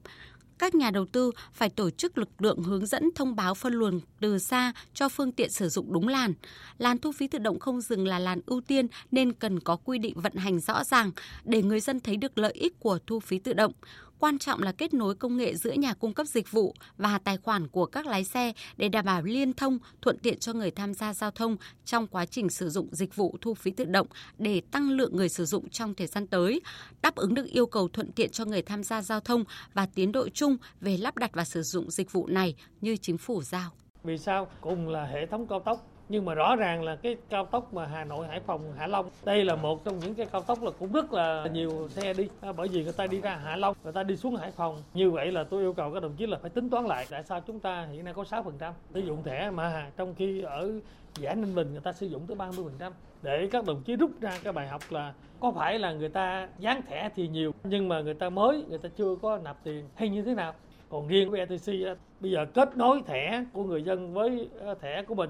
các 0.60 0.76
nhà 0.76 0.92
đầu 0.92 1.06
tư 1.06 1.32
phải 1.54 1.70
tổ 1.70 1.90
chức 1.90 2.18
lực 2.18 2.30
lượng 2.40 2.64
hướng 2.64 2.86
dẫn 2.86 3.10
thông 3.16 3.36
báo 3.36 3.56
phân 3.56 3.74
luồng 3.74 4.00
từ 4.20 4.40
xa 4.40 4.74
cho 4.94 5.10
phương 5.10 5.32
tiện 5.32 5.50
sử 5.50 5.70
dụng 5.70 5.94
đúng 5.94 6.08
làn. 6.08 6.34
Làn 6.78 6.98
thu 6.98 7.12
phí 7.12 7.28
tự 7.28 7.40
động 7.40 7.60
không 7.60 7.82
dừng 7.82 8.08
là 8.08 8.20
làn 8.20 8.40
ưu 8.46 8.62
tiên 8.62 8.88
nên 9.12 9.34
cần 9.34 9.60
có 9.60 9.76
quy 9.76 9.98
định 9.98 10.22
vận 10.22 10.36
hành 10.36 10.60
rõ 10.60 10.84
ràng 10.84 11.12
để 11.44 11.62
người 11.62 11.80
dân 11.80 12.00
thấy 12.00 12.18
được 12.18 12.38
lợi 12.38 12.52
ích 12.52 12.80
của 12.80 13.00
thu 13.08 13.20
phí 13.20 13.40
tự 13.40 13.54
động. 13.54 13.72
Quan 14.20 14.40
trọng 14.40 14.64
là 14.64 14.72
kết 14.72 14.94
nối 14.94 15.16
công 15.16 15.38
nghệ 15.38 15.56
giữa 15.56 15.72
nhà 15.72 15.94
cung 15.94 16.14
cấp 16.14 16.28
dịch 16.28 16.52
vụ 16.52 16.74
và 16.98 17.18
tài 17.18 17.38
khoản 17.38 17.68
của 17.68 17.86
các 17.86 18.06
lái 18.06 18.24
xe 18.24 18.54
để 18.78 18.90
đảm 18.90 19.06
bảo 19.06 19.22
liên 19.22 19.54
thông, 19.54 19.78
thuận 20.02 20.18
tiện 20.18 20.40
cho 20.40 20.54
người 20.54 20.72
tham 20.72 20.94
gia 20.94 21.14
giao 21.14 21.32
thông 21.32 21.58
trong 21.86 22.08
quá 22.08 22.26
trình 22.26 22.50
sử 22.50 22.70
dụng 22.70 22.88
dịch 22.92 23.16
vụ 23.16 23.38
thu 23.42 23.54
phí 23.54 23.72
tự 23.72 23.86
động 23.86 24.08
để 24.38 24.62
tăng 24.72 24.92
lượng 24.92 25.16
người 25.16 25.30
sử 25.30 25.46
dụng 25.46 25.70
trong 25.70 25.94
thời 25.94 26.08
gian 26.08 26.28
tới, 26.28 26.62
đáp 27.02 27.16
ứng 27.16 27.34
được 27.34 27.46
yêu 27.46 27.66
cầu 27.66 27.88
thuận 27.88 28.12
tiện 28.12 28.30
cho 28.30 28.46
người 28.46 28.62
tham 28.62 28.84
gia 28.84 29.02
giao 29.02 29.20
thông 29.20 29.44
và 29.74 29.86
tiến 29.96 30.12
độ 30.12 30.30
chung 30.30 30.58
về 30.82 30.98
lắp 30.98 31.18
đặt 31.18 31.32
và 31.34 31.44
sử 31.44 31.62
dụng 31.64 31.92
dịch 31.92 32.12
vụ 32.12 32.28
này 32.28 32.56
như 32.82 32.98
chính 32.98 33.18
phủ 33.18 33.42
giao. 33.42 33.72
Vì 34.04 34.18
sao? 34.18 34.48
Cùng 34.62 34.88
là 34.88 35.06
hệ 35.06 35.26
thống 35.26 35.48
cao 35.48 35.60
tốc 35.66 35.99
nhưng 36.10 36.26
mà 36.26 36.34
rõ 36.34 36.56
ràng 36.56 36.84
là 36.84 36.96
cái 36.96 37.18
cao 37.30 37.46
tốc 37.46 37.74
mà 37.74 37.86
Hà 37.86 38.04
Nội, 38.04 38.28
Hải 38.28 38.40
Phòng, 38.40 38.74
Hạ 38.78 38.88
Long, 38.88 39.10
đây 39.26 39.46
là 39.46 39.56
một 39.56 39.86
trong 39.86 40.00
những 40.00 40.16
cái 40.16 40.26
cao 40.26 40.42
tốc 40.42 40.64
là 40.64 40.72
cũng 40.80 40.92
rất 40.92 41.14
là 41.14 41.46
nhiều 41.54 41.88
xe 41.90 42.14
đi. 42.14 42.28
À, 42.42 42.52
bởi 42.52 42.68
vì 42.68 42.84
người 42.84 42.94
ta 42.94 43.08
đi 43.08 43.22
ra 43.22 43.36
Hạ 43.36 43.56
Long, 43.56 43.76
người 43.84 43.94
ta 43.94 44.04
đi 44.04 44.18
xuống 44.18 44.36
Hải 44.36 44.52
Phòng. 44.52 44.84
Như 44.94 45.12
vậy 45.12 45.32
là 45.32 45.44
tôi 45.44 45.62
yêu 45.62 45.74
cầu 45.74 45.94
các 45.94 46.04
đồng 46.04 46.14
chí 46.14 46.28
là 46.28 46.38
phải 46.42 46.50
tính 46.50 46.70
toán 46.70 46.86
lại 46.86 47.06
tại 47.10 47.24
sao 47.24 47.42
chúng 47.48 47.60
ta 47.60 47.88
hiện 47.92 48.06
nay 48.06 48.14
có 48.14 48.24
6% 48.24 48.72
sử 48.94 49.00
dụng 49.00 49.24
thẻ 49.24 49.52
mà 49.52 49.92
trong 49.98 50.16
khi 50.16 50.42
ở 50.42 50.72
giải 51.20 51.36
Ninh 51.36 51.56
Bình 51.56 51.72
người 51.72 51.82
ta 51.82 51.94
sử 51.94 52.08
dụng 52.08 52.28
tới 52.28 52.38
30% 52.38 52.92
để 53.22 53.50
các 53.52 53.66
đồng 53.66 53.84
chí 53.84 53.96
rút 53.96 54.12
ra 54.22 54.40
cái 54.44 54.54
bài 54.54 54.68
học 54.68 54.82
là 54.90 55.14
có 55.40 55.52
phải 55.52 55.80
là 55.80 55.94
người 55.94 56.10
ta 56.10 56.48
dán 56.60 56.82
thẻ 56.82 57.10
thì 57.16 57.28
nhiều, 57.28 57.52
nhưng 57.64 57.88
mà 57.88 58.02
người 58.02 58.14
ta 58.14 58.30
mới, 58.30 58.64
người 58.70 58.78
ta 58.78 58.90
chưa 58.98 59.16
có 59.22 59.38
nạp 59.38 59.64
tiền 59.64 59.86
hay 59.96 60.10
như 60.10 60.24
thế 60.24 60.34
nào. 60.34 60.54
Còn 60.90 61.08
riêng 61.08 61.32
với 61.32 61.40
ETC 61.40 61.98
bây 62.20 62.32
giờ 62.32 62.46
kết 62.54 62.78
nối 62.78 63.02
thẻ 63.06 63.46
của 63.54 63.64
người 63.64 63.84
dân 63.84 64.14
với 64.14 64.50
ờ, 64.60 64.74
thẻ 64.74 65.04
của 65.04 65.16
mình 65.16 65.30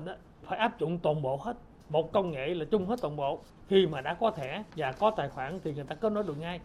phải 0.49 0.59
áp 0.59 0.79
dụng 0.79 0.99
toàn 0.99 1.21
bộ 1.21 1.37
hết. 1.37 1.57
Một 1.89 2.11
công 2.11 2.31
nghệ 2.31 2.47
là 2.47 2.65
chung 2.71 2.85
hết 2.85 2.95
toàn 3.01 3.15
bộ. 3.15 3.39
Khi 3.67 3.87
mà 3.87 4.01
đã 4.01 4.13
có 4.13 4.31
thẻ 4.31 4.63
và 4.75 4.91
có 4.91 5.11
tài 5.17 5.29
khoản 5.29 5.59
thì 5.63 5.73
người 5.73 5.83
ta 5.83 5.95
kết 5.95 6.11
nối 6.11 6.23
được 6.23 6.37
ngay. 6.39 6.59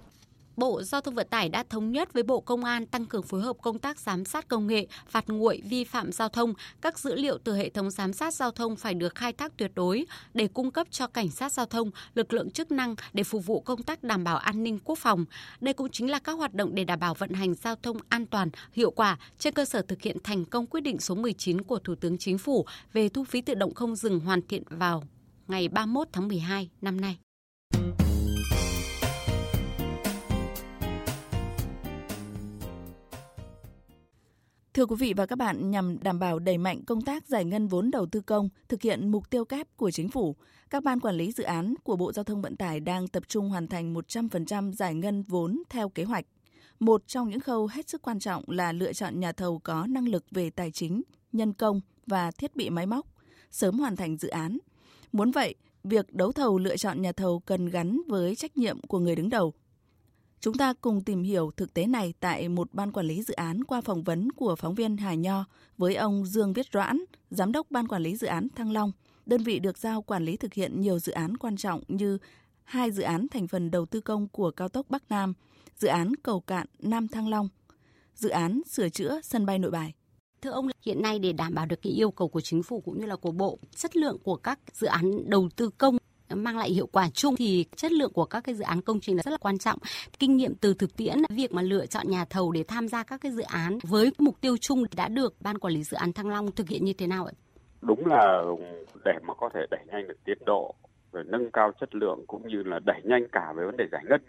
Bộ 0.57 0.83
Giao 0.83 1.01
thông 1.01 1.15
Vận 1.15 1.27
tải 1.31 1.49
đã 1.49 1.63
thống 1.63 1.93
nhất 1.93 2.13
với 2.13 2.23
Bộ 2.23 2.41
Công 2.41 2.65
an 2.65 2.87
tăng 2.87 3.07
cường 3.07 3.23
phối 3.23 3.43
hợp 3.43 3.57
công 3.63 3.79
tác 3.79 4.01
giám 4.01 4.25
sát 4.25 4.49
công 4.49 4.67
nghệ, 4.67 4.87
phạt 5.09 5.25
nguội 5.29 5.63
vi 5.65 5.85
phạm 5.85 6.13
giao 6.13 6.29
thông. 6.29 6.55
Các 6.81 6.99
dữ 6.99 7.15
liệu 7.15 7.39
từ 7.45 7.57
hệ 7.57 7.71
thống 7.71 7.91
giám 7.91 8.13
sát 8.13 8.35
giao 8.35 8.51
thông 8.51 8.77
phải 8.77 8.95
được 8.95 9.15
khai 9.15 9.33
thác 9.33 9.57
tuyệt 9.57 9.71
đối 9.75 10.07
để 10.35 10.49
cung 10.49 10.71
cấp 10.71 10.87
cho 10.91 11.07
cảnh 11.07 11.31
sát 11.31 11.53
giao 11.53 11.67
thông, 11.67 11.91
lực 12.15 12.33
lượng 12.33 12.51
chức 12.51 12.71
năng 12.71 12.95
để 13.13 13.23
phục 13.23 13.47
vụ 13.47 13.61
công 13.61 13.83
tác 13.83 14.03
đảm 14.03 14.25
bảo 14.25 14.37
an 14.37 14.63
ninh 14.63 14.79
quốc 14.85 14.99
phòng. 14.99 15.25
Đây 15.61 15.75
cũng 15.75 15.89
chính 15.93 16.11
là 16.11 16.19
các 16.19 16.33
hoạt 16.33 16.55
động 16.55 16.75
để 16.75 16.85
đảm 16.85 17.01
bảo 17.01 17.15
vận 17.15 17.31
hành 17.31 17.55
giao 17.55 17.77
thông 17.77 17.97
an 18.09 18.27
toàn, 18.27 18.51
hiệu 18.73 18.91
quả 18.91 19.19
trên 19.39 19.55
cơ 19.55 19.65
sở 19.65 19.83
thực 19.83 20.03
hiện 20.03 20.17
thành 20.25 20.45
công 20.45 20.67
quyết 20.67 20.81
định 20.81 21.01
số 21.01 21.15
19 21.15 21.63
của 21.63 21.79
Thủ 21.79 21.95
tướng 21.95 22.19
Chính 22.19 22.39
phủ 22.39 22.67
về 22.93 23.09
thu 23.09 23.25
phí 23.25 23.41
tự 23.41 23.55
động 23.55 23.75
không 23.75 23.97
dừng 23.97 24.21
hoàn 24.21 24.43
thiện 24.43 24.63
vào 24.71 25.05
ngày 25.49 25.69
31 25.69 26.09
tháng 26.13 26.29
12 26.29 26.71
năm 26.81 27.01
nay. 27.01 27.19
Thưa 34.75 34.87
quý 34.87 34.97
vị 34.99 35.15
và 35.17 35.27
các 35.27 35.37
bạn, 35.37 35.71
nhằm 35.71 35.99
đảm 36.03 36.19
bảo 36.19 36.39
đẩy 36.39 36.59
mạnh 36.59 36.85
công 36.85 37.03
tác 37.03 37.29
giải 37.29 37.45
ngân 37.45 37.67
vốn 37.67 37.91
đầu 37.91 38.07
tư 38.07 38.21
công, 38.21 38.49
thực 38.69 38.83
hiện 38.83 39.11
mục 39.11 39.31
tiêu 39.31 39.45
kép 39.45 39.77
của 39.77 39.91
chính 39.91 40.09
phủ, 40.09 40.37
các 40.71 40.83
ban 40.83 41.01
quản 41.01 41.15
lý 41.15 41.33
dự 41.33 41.45
án 41.45 41.75
của 41.83 41.97
Bộ 41.97 42.13
Giao 42.13 42.25
thông 42.25 42.43
Vận 42.43 42.57
tải 42.57 42.81
đang 42.81 43.09
tập 43.09 43.23
trung 43.29 43.49
hoàn 43.49 43.69
thành 43.69 43.95
100% 43.95 44.73
giải 44.73 44.95
ngân 44.95 45.23
vốn 45.23 45.63
theo 45.71 45.89
kế 45.89 46.05
hoạch. 46.05 46.25
Một 46.81 47.07
trong 47.07 47.29
những 47.29 47.41
khâu 47.41 47.67
hết 47.67 47.89
sức 47.89 48.03
quan 48.03 48.19
trọng 48.19 48.45
là 48.47 48.73
lựa 48.73 48.93
chọn 48.93 49.21
nhà 49.21 49.33
thầu 49.33 49.59
có 49.59 49.87
năng 49.87 50.09
lực 50.09 50.25
về 50.31 50.51
tài 50.51 50.71
chính, 50.71 51.03
nhân 51.33 51.53
công 51.53 51.81
và 52.07 52.31
thiết 52.31 52.57
bị 52.57 52.71
máy 52.71 52.87
móc, 52.87 53.07
sớm 53.51 53.79
hoàn 53.79 53.97
thành 53.97 54.17
dự 54.17 54.29
án. 54.29 54.59
Muốn 55.13 55.31
vậy, 55.31 55.55
việc 55.85 56.15
đấu 56.15 56.33
thầu 56.33 56.59
lựa 56.59 56.77
chọn 56.77 57.03
nhà 57.03 57.13
thầu 57.13 57.41
cần 57.41 57.67
gắn 57.67 58.01
với 58.09 58.37
trách 58.37 58.57
nhiệm 58.57 58.81
của 58.81 58.99
người 58.99 59.17
đứng 59.17 59.29
đầu, 59.29 59.55
Chúng 60.45 60.55
ta 60.55 60.75
cùng 60.81 61.01
tìm 61.01 61.23
hiểu 61.23 61.51
thực 61.57 61.75
tế 61.75 61.87
này 61.87 62.15
tại 62.21 62.49
một 62.49 62.75
ban 62.75 62.93
quản 62.93 63.07
lý 63.07 63.23
dự 63.23 63.35
án 63.35 63.65
qua 63.65 63.81
phỏng 63.81 64.03
vấn 64.03 64.33
của 64.33 64.57
phóng 64.57 64.75
viên 64.75 64.97
Hà 64.97 65.15
Nho 65.15 65.45
với 65.79 65.95
ông 65.95 66.27
Dương 66.27 66.53
Viết 66.53 66.67
Doãn, 66.73 67.05
giám 67.31 67.53
đốc 67.53 67.71
ban 67.71 67.89
quản 67.89 68.03
lý 68.03 68.17
dự 68.17 68.27
án 68.27 68.49
Thăng 68.57 68.73
Long, 68.73 68.93
đơn 69.27 69.43
vị 69.43 69.59
được 69.59 69.79
giao 69.79 70.03
quản 70.03 70.25
lý 70.25 70.37
thực 70.37 70.55
hiện 70.55 70.81
nhiều 70.81 70.99
dự 70.99 71.13
án 71.13 71.37
quan 71.37 71.57
trọng 71.57 71.83
như 71.89 72.19
hai 72.65 72.91
dự 72.91 73.03
án 73.03 73.27
thành 73.29 73.49
phần 73.49 73.71
đầu 73.71 73.87
tư 73.87 74.01
công 74.01 74.29
của 74.29 74.51
cao 74.51 74.69
tốc 74.69 74.87
Bắc 74.89 75.03
Nam, 75.09 75.35
dự 75.77 75.89
án 75.89 76.17
cầu 76.23 76.41
cạn 76.41 76.67
Nam 76.79 77.09
Thăng 77.09 77.29
Long, 77.29 77.49
dự 78.15 78.29
án 78.29 78.61
sửa 78.71 78.89
chữa 78.89 79.21
sân 79.23 79.47
bay 79.47 79.59
nội 79.59 79.71
bài. 79.71 79.95
Thưa 80.43 80.51
ông, 80.51 80.69
hiện 80.83 81.03
nay 81.03 81.19
để 81.19 81.33
đảm 81.33 81.55
bảo 81.55 81.67
được 81.67 81.83
cái 81.83 81.93
yêu 81.93 82.11
cầu 82.11 82.29
của 82.29 82.41
chính 82.41 82.63
phủ 82.63 82.81
cũng 82.81 83.01
như 83.01 83.07
là 83.07 83.17
của 83.17 83.33
bộ, 83.33 83.59
chất 83.77 83.97
lượng 83.97 84.19
của 84.19 84.37
các 84.37 84.59
dự 84.73 84.87
án 84.87 85.31
đầu 85.31 85.49
tư 85.57 85.71
công 85.79 85.99
mang 86.31 86.57
lại 86.59 86.71
hiệu 86.71 86.87
quả 86.87 87.09
chung 87.15 87.37
thì 87.37 87.65
chất 87.77 87.93
lượng 87.93 88.13
của 88.13 88.25
các 88.25 88.45
cái 88.45 88.55
dự 88.55 88.65
án 88.65 88.81
công 88.83 89.01
trình 89.01 89.17
là 89.17 89.23
rất 89.23 89.31
là 89.31 89.39
quan 89.41 89.59
trọng. 89.59 89.79
Kinh 90.19 90.37
nghiệm 90.37 90.55
từ 90.55 90.75
thực 90.75 90.97
tiễn, 90.97 91.19
việc 91.31 91.53
mà 91.53 91.63
lựa 91.63 91.87
chọn 91.87 92.11
nhà 92.11 92.25
thầu 92.25 92.53
để 92.53 92.65
tham 92.69 92.89
gia 92.89 93.03
các 93.03 93.21
cái 93.21 93.33
dự 93.33 93.43
án 93.43 93.79
với 93.83 94.13
mục 94.19 94.41
tiêu 94.41 94.57
chung 94.57 94.85
đã 94.97 95.09
được 95.09 95.35
ban 95.41 95.59
quản 95.59 95.75
lý 95.75 95.83
dự 95.83 95.97
án 95.97 96.13
Thăng 96.13 96.29
Long 96.29 96.53
thực 96.53 96.69
hiện 96.69 96.85
như 96.85 96.93
thế 96.93 97.07
nào 97.07 97.27
ạ? 97.27 97.33
Đúng 97.81 98.07
là 98.07 98.43
để 99.05 99.19
mà 99.23 99.35
có 99.35 99.51
thể 99.55 99.61
đẩy 99.71 99.81
nhanh 99.87 100.09
được 100.09 100.25
tiến 100.25 100.39
độ 100.47 100.75
rồi 101.13 101.25
nâng 101.27 101.51
cao 101.51 101.73
chất 101.81 101.95
lượng 101.95 102.25
cũng 102.27 102.49
như 102.49 102.63
là 102.63 102.81
đẩy 102.87 103.01
nhanh 103.05 103.27
cả 103.33 103.53
về 103.57 103.65
vấn 103.65 103.77
đề 103.77 103.85
giải 103.93 104.03
ngân 104.09 104.21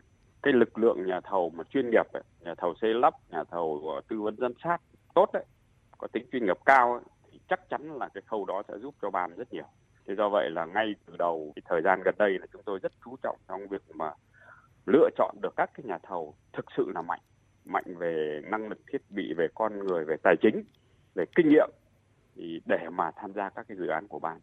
cái 0.44 0.54
lực 0.54 0.78
lượng 0.78 1.06
nhà 1.06 1.20
thầu 1.24 1.50
mà 1.50 1.64
chuyên 1.64 1.90
nghiệp 1.90 2.14
ấy, 2.14 2.24
nhà 2.40 2.54
thầu 2.58 2.74
xây 2.82 2.94
lắp 2.94 3.14
nhà 3.30 3.44
thầu 3.52 3.82
ờ, 3.96 4.02
tư 4.10 4.22
vấn 4.22 4.36
giám 4.38 4.54
sát 4.64 4.78
tốt 5.16 5.30
đấy 5.34 5.46
có 5.98 6.08
tính 6.08 6.26
chuyên 6.32 6.46
nghiệp 6.46 6.58
cao 6.66 6.92
ấy, 6.92 7.02
thì 7.32 7.40
chắc 7.50 7.70
chắn 7.70 7.98
là 8.00 8.10
cái 8.14 8.22
khâu 8.26 8.46
đó 8.46 8.64
sẽ 8.68 8.74
giúp 8.82 8.96
cho 9.02 9.10
ban 9.10 9.36
rất 9.36 9.54
nhiều 9.54 9.66
Thế 10.08 10.16
do 10.16 10.30
vậy 10.30 10.50
là 10.50 10.66
ngay 10.66 10.96
từ 11.06 11.16
đầu 11.18 11.52
cái 11.56 11.64
thời 11.66 11.82
gian 11.82 12.02
gần 12.04 12.16
đây 12.18 12.40
là 12.40 12.46
chúng 12.54 12.62
tôi 12.66 12.80
rất 12.80 12.92
chú 13.06 13.16
trọng 13.24 13.38
trong 13.48 13.68
việc 13.68 13.82
mà 13.94 14.12
lựa 14.86 15.10
chọn 15.18 15.36
được 15.42 15.54
các 15.56 15.70
cái 15.74 15.84
nhà 15.84 15.98
thầu 16.04 16.36
thực 16.54 16.66
sự 16.78 16.92
là 16.96 17.02
mạnh, 17.02 17.20
mạnh 17.66 17.96
về 17.98 18.42
năng 18.52 18.68
lực 18.68 18.80
thiết 18.92 19.02
bị, 19.10 19.34
về 19.34 19.48
con 19.56 19.80
người, 19.80 20.06
về 20.06 20.16
tài 20.24 20.36
chính, 20.42 20.64
về 21.16 21.26
kinh 21.36 21.50
nghiệm 21.50 21.70
thì 22.36 22.62
để 22.66 22.90
mà 22.92 23.12
tham 23.16 23.34
gia 23.34 23.50
các 23.50 23.66
cái 23.68 23.78
dự 23.78 23.88
án 23.88 24.08
của 24.08 24.20
ban 24.20 24.40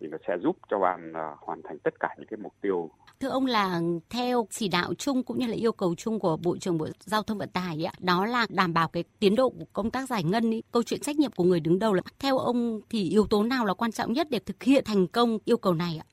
thì 0.00 0.06
nó 0.06 0.18
sẽ 0.28 0.34
giúp 0.42 0.56
cho 0.70 0.78
ban 0.78 1.10
uh, 1.10 1.38
hoàn 1.40 1.62
thành 1.62 1.78
tất 1.78 2.00
cả 2.00 2.08
những 2.18 2.26
cái 2.30 2.38
mục 2.42 2.54
tiêu. 2.60 2.90
Thưa 3.20 3.28
ông 3.28 3.46
là 3.46 3.80
theo 4.10 4.46
chỉ 4.50 4.68
đạo 4.68 4.94
chung 4.94 5.22
cũng 5.22 5.38
như 5.38 5.46
là 5.46 5.54
yêu 5.54 5.72
cầu 5.72 5.94
chung 5.94 6.18
của 6.18 6.36
Bộ 6.36 6.56
trưởng 6.58 6.78
Bộ 6.78 6.86
Giao 7.00 7.22
thông 7.22 7.38
Vận 7.38 7.48
tải 7.48 7.86
ấy, 7.86 7.92
đó 7.98 8.26
là 8.26 8.46
đảm 8.50 8.74
bảo 8.74 8.88
cái 8.88 9.04
tiến 9.18 9.34
độ 9.34 9.50
của 9.50 9.64
công 9.72 9.90
tác 9.90 10.08
giải 10.08 10.24
ngân 10.24 10.50
ý. 10.50 10.62
Câu 10.72 10.82
chuyện 10.82 11.00
trách 11.00 11.16
nhiệm 11.16 11.30
của 11.36 11.44
người 11.44 11.60
đứng 11.60 11.78
đầu 11.78 11.94
là 11.94 12.02
theo 12.18 12.38
ông 12.38 12.80
thì 12.90 13.10
yếu 13.10 13.26
tố 13.30 13.42
nào 13.42 13.64
là 13.64 13.74
quan 13.74 13.92
trọng 13.92 14.12
nhất 14.12 14.26
để 14.30 14.38
thực 14.38 14.62
hiện 14.62 14.84
thành 14.86 15.06
công 15.06 15.38
yêu 15.44 15.56
cầu 15.56 15.74
này 15.74 16.00
ạ? 16.00 16.06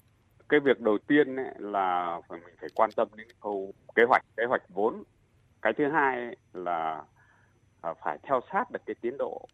Cái 0.49 0.59
việc 0.59 0.79
đầu 0.79 0.97
tiên 1.07 1.35
ấy 1.35 1.53
là 1.59 2.19
phải 2.29 2.39
mình 2.45 2.55
phải 2.59 2.69
quan 2.75 2.89
tâm 2.95 3.07
đến 3.15 3.27
khâu 3.39 3.73
kế 3.95 4.03
hoạch, 4.07 4.25
kế 4.37 4.43
hoạch 4.45 4.61
vốn. 4.69 5.03
Cái 5.61 5.73
thứ 5.77 5.83
hai 5.93 6.35
là 6.53 7.03
à, 7.81 7.93
phải 8.03 8.17
theo 8.23 8.39
sát 8.53 8.71
được 8.71 8.79
cái 8.85 8.95
tiến 9.01 9.17
độ 9.17 9.47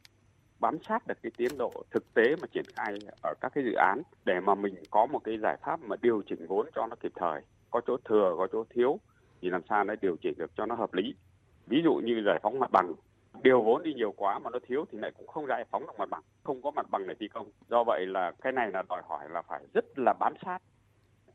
bám 0.60 0.78
sát 0.84 1.08
được 1.08 1.18
cái 1.24 1.32
tiến 1.38 1.58
độ 1.58 1.72
thực 1.92 2.14
tế 2.14 2.36
mà 2.42 2.48
triển 2.52 2.66
khai 2.76 2.98
ở 3.24 3.34
các 3.42 3.52
cái 3.56 3.64
dự 3.64 3.74
án 3.74 4.02
để 4.26 4.40
mà 4.40 4.56
mình 4.56 4.76
có 4.92 5.06
một 5.06 5.20
cái 5.24 5.38
giải 5.38 5.58
pháp 5.62 5.80
mà 5.84 5.96
điều 6.02 6.22
chỉnh 6.22 6.48
vốn 6.48 6.68
cho 6.76 6.88
nó 6.88 6.96
kịp 6.96 7.12
thời, 7.16 7.42
có 7.72 7.82
chỗ 7.88 7.98
thừa, 8.06 8.36
có 8.38 8.48
chỗ 8.52 8.64
thiếu 8.70 9.00
thì 9.42 9.50
làm 9.50 9.62
sao 9.70 9.84
để 9.84 9.96
điều 10.02 10.16
chỉnh 10.22 10.34
được 10.38 10.52
cho 10.58 10.66
nó 10.66 10.76
hợp 10.76 10.94
lý. 10.94 11.16
Ví 11.68 11.82
dụ 11.84 11.94
như 11.94 12.24
giải 12.26 12.40
phóng 12.44 12.60
mặt 12.60 12.72
bằng, 12.72 12.94
điều 13.44 13.62
vốn 13.62 13.84
đi 13.84 13.94
nhiều 13.94 14.12
quá 14.12 14.40
mà 14.40 14.50
nó 14.50 14.60
thiếu 14.68 14.86
thì 14.92 14.98
lại 14.98 15.12
cũng 15.18 15.28
không 15.28 15.48
giải 15.48 15.66
phóng 15.72 15.88
được 15.88 15.94
mặt 16.00 16.10
bằng, 16.10 16.22
không 16.44 16.62
có 16.62 16.72
mặt 16.72 16.86
bằng 16.92 17.08
để 17.08 17.14
thi 17.20 17.28
công. 17.28 17.52
Do 17.70 17.84
vậy 17.84 18.06
là 18.06 18.32
cái 18.42 18.54
này 18.54 18.72
là 18.72 18.84
đòi 18.90 19.02
hỏi 19.08 19.30
là 19.30 19.42
phải 19.42 19.64
rất 19.74 19.86
là 20.00 20.14
bám 20.20 20.34
sát 20.46 20.60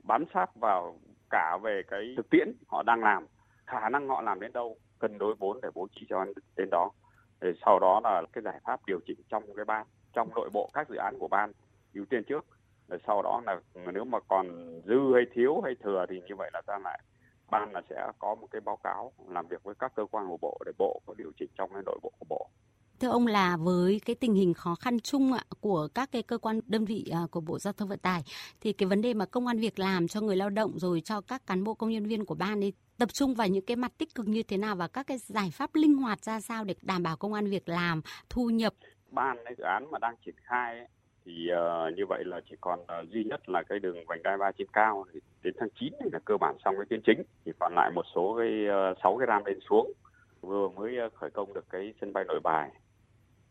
bám 0.02 0.24
sát 0.34 0.56
vào 0.56 0.98
cả 1.30 1.58
về 1.62 1.82
cái 1.88 2.14
thực 2.16 2.30
tiễn 2.30 2.52
họ 2.66 2.82
đang 2.82 3.00
làm, 3.00 3.26
khả 3.66 3.88
năng 3.88 4.08
họ 4.08 4.22
làm 4.22 4.40
đến 4.40 4.52
đâu 4.52 4.76
cần 4.98 5.18
đối 5.18 5.34
vốn 5.34 5.60
để 5.62 5.68
bố 5.74 5.88
trí 5.92 6.06
cho 6.08 6.24
đến 6.56 6.68
đó 6.70 6.90
thì 7.42 7.49
sau 7.64 7.78
đó 7.78 8.00
là 8.04 8.22
cái 8.32 8.42
giải 8.44 8.61
pháp 8.64 8.80
điều 8.87 9.00
chỉnh 9.06 9.20
trong 9.28 9.54
cái 9.56 9.64
ban, 9.64 9.87
trong 10.12 10.30
nội 10.34 10.50
bộ 10.52 10.70
các 10.72 10.88
dự 10.88 10.96
án 10.96 11.18
của 11.18 11.28
ban 11.28 11.52
ưu 11.94 12.04
tiên 12.04 12.22
trước. 12.25 12.46
Rồi 12.88 13.00
sau 13.06 13.22
đó 13.22 13.40
là 13.46 13.61
nếu 13.92 14.04
mà 14.04 14.18
còn 14.28 14.46
dư 14.87 15.14
hay 15.14 15.25
thiếu 15.34 15.61
hay 15.64 15.75
thừa 15.82 16.06
thì 16.08 16.20
như 16.28 16.34
vậy 16.38 16.50
là 16.52 16.62
ta 16.66 16.78
lại, 16.78 17.02
ban 17.50 17.72
là 17.72 17.82
sẽ 17.90 18.11
có 18.18 18.34
một 18.34 18.46
cái 18.50 18.61
báo 18.61 18.78
cáo 18.84 19.12
làm 19.28 19.46
việc 19.46 19.62
với 19.62 19.75
các 19.78 19.92
cơ 19.94 20.06
quan 20.11 20.28
của 20.28 20.38
bộ 20.40 20.58
để 20.66 20.72
bộ 20.78 21.00
có 21.06 21.14
điều 21.18 21.32
chỉnh 21.37 21.50
trong 21.54 21.70
cái 21.72 21.82
nội 21.87 21.99
bộ 22.02 22.12
của 22.18 22.26
bộ 22.28 22.49
thưa 23.02 23.09
ông 23.09 23.26
là 23.26 23.56
với 23.56 24.00
cái 24.04 24.16
tình 24.21 24.35
hình 24.35 24.54
khó 24.54 24.75
khăn 24.75 25.00
chung 25.00 25.32
của 25.61 25.88
các 25.94 26.09
cái 26.12 26.23
cơ 26.23 26.38
quan 26.38 26.61
đơn 26.66 26.85
vị 26.85 27.04
à, 27.12 27.21
của 27.30 27.40
Bộ 27.40 27.59
Giao 27.59 27.73
thông 27.73 27.88
Vận 27.88 27.99
tải 27.99 28.23
thì 28.61 28.73
cái 28.73 28.87
vấn 28.87 29.02
đề 29.02 29.14
mà 29.14 29.26
công 29.26 29.47
an 29.47 29.59
việc 29.59 29.78
làm 29.78 30.09
cho 30.09 30.21
người 30.21 30.37
lao 30.37 30.50
động 30.50 30.78
rồi 30.78 31.00
cho 31.00 31.21
các 31.21 31.47
cán 31.47 31.64
bộ 31.64 31.75
công 31.75 31.90
nhân 31.90 32.06
viên 32.06 32.25
của 32.25 32.35
ban 32.35 32.64
ấy 32.64 32.73
tập 32.99 33.09
trung 33.12 33.35
vào 33.35 33.49
những 33.49 33.64
cái 33.66 33.76
mặt 33.76 33.92
tích 33.99 34.14
cực 34.14 34.28
như 34.28 34.42
thế 34.42 34.56
nào 34.56 34.76
và 34.76 34.88
các 34.88 35.06
cái 35.06 35.18
giải 35.18 35.50
pháp 35.52 35.71
linh 35.75 35.94
hoạt 35.94 36.25
ra 36.25 36.40
sao 36.40 36.64
để 36.64 36.75
đảm 36.82 37.02
bảo 37.02 37.16
công 37.16 37.32
an 37.32 37.47
việc 37.47 37.68
làm, 37.68 38.00
thu 38.30 38.50
nhập. 38.50 38.73
Ban 39.11 39.37
cái 39.44 39.54
dự 39.59 39.64
án 39.64 39.90
mà 39.90 39.99
đang 39.99 40.14
triển 40.25 40.35
khai 40.44 40.78
ấy, 40.78 40.88
thì 41.25 41.32
uh, 41.52 41.97
như 41.97 42.06
vậy 42.09 42.25
là 42.25 42.40
chỉ 42.50 42.56
còn 42.61 42.80
uh, 42.80 43.11
duy 43.11 43.25
nhất 43.25 43.49
là 43.49 43.62
cái 43.62 43.78
đường 43.78 43.97
vành 44.06 44.23
đai 44.23 44.37
ba 44.37 44.52
trên 44.59 44.68
cao 44.73 45.04
thì 45.12 45.21
đến 45.42 45.54
tháng 45.59 45.68
9 45.80 45.92
thì 46.04 46.11
là 46.12 46.18
cơ 46.25 46.37
bản 46.37 46.56
xong 46.64 46.75
cái 46.76 46.87
tuyến 46.90 47.00
chính 47.06 47.23
thì 47.44 47.52
còn 47.61 47.73
lại 47.75 47.90
một 47.94 48.04
số 48.14 48.35
cái 48.38 48.66
ờ, 48.66 48.90
uh, 48.90 48.99
6 49.02 49.16
cái 49.18 49.26
ram 49.26 49.44
lên 49.44 49.59
xuống 49.71 49.92
vừa 50.40 50.68
mới 50.68 50.97
khởi 51.14 51.30
công 51.30 51.54
được 51.54 51.64
cái 51.71 51.94
sân 52.00 52.12
bay 52.12 52.25
nội 52.25 52.40
bài 52.40 52.71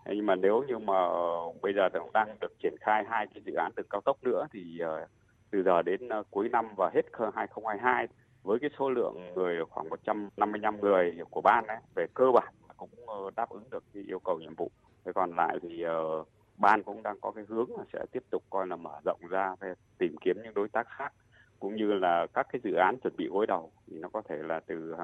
nhưng 0.06 0.26
mà 0.26 0.36
nếu 0.36 0.64
như 0.68 0.78
mà 0.78 0.94
ờ, 0.94 1.52
bây 1.62 1.74
giờ 1.74 1.90
đang 2.14 2.36
được 2.42 2.60
triển 2.60 2.76
khai 2.82 3.04
hai 3.10 3.28
cái 3.34 3.42
dự 3.46 3.54
án 3.54 3.72
đường 3.76 3.88
cao 3.90 4.02
tốc 4.02 4.18
nữa 4.24 4.48
thì 4.54 4.80
ờ, 4.80 5.06
từ 5.52 5.64
giờ 5.64 5.82
đến 5.82 6.10
ờ, 6.10 6.24
cuối 6.32 6.50
năm 6.50 6.66
và 6.78 6.90
hết 6.94 7.02
2022 7.36 8.08
với 8.44 8.60
cái 8.60 8.70
số 8.80 8.90
lượng 8.90 9.34
người 9.36 9.66
khoảng 9.70 9.90
155 9.90 10.82
người 10.82 11.18
của 11.30 11.42
ban 11.42 11.68
ấy, 11.68 11.78
về 11.96 12.06
cơ 12.14 12.32
bản 12.32 12.54
cũng 12.78 12.90
đáp 13.36 13.50
ứng 13.50 13.64
được 13.72 13.84
cái 13.94 14.04
yêu 14.08 14.20
cầu 14.20 14.40
nhiệm 14.40 14.56
vụ. 14.56 14.72
Thế 15.06 15.12
còn 15.14 15.36
lại 15.36 15.58
thì 15.62 15.86
uh, 15.86 16.28
ban 16.58 16.84
cũng 16.84 17.04
đang 17.04 17.20
có 17.22 17.32
cái 17.32 17.46
hướng 17.48 17.70
là 17.78 17.84
sẽ 17.94 18.06
tiếp 18.12 18.24
tục 18.30 18.44
coi 18.50 18.68
là 18.68 18.76
mở 18.76 19.00
rộng 19.06 19.20
ra 19.30 19.56
về 19.60 19.74
tìm 19.98 20.16
kiếm 20.22 20.38
những 20.44 20.54
đối 20.54 20.70
tác 20.70 20.88
khác 20.90 21.14
cũng 21.60 21.76
như 21.76 21.94
là 21.94 22.28
các 22.34 22.48
cái 22.52 22.62
dự 22.64 22.74
án 22.74 22.98
chuẩn 23.04 23.18
bị 23.18 23.28
gối 23.32 23.48
đầu 23.48 23.72
thì 23.88 24.00
nó 24.00 24.10
có 24.10 24.22
thể 24.30 24.38
là 24.38 24.60
từ 24.60 24.96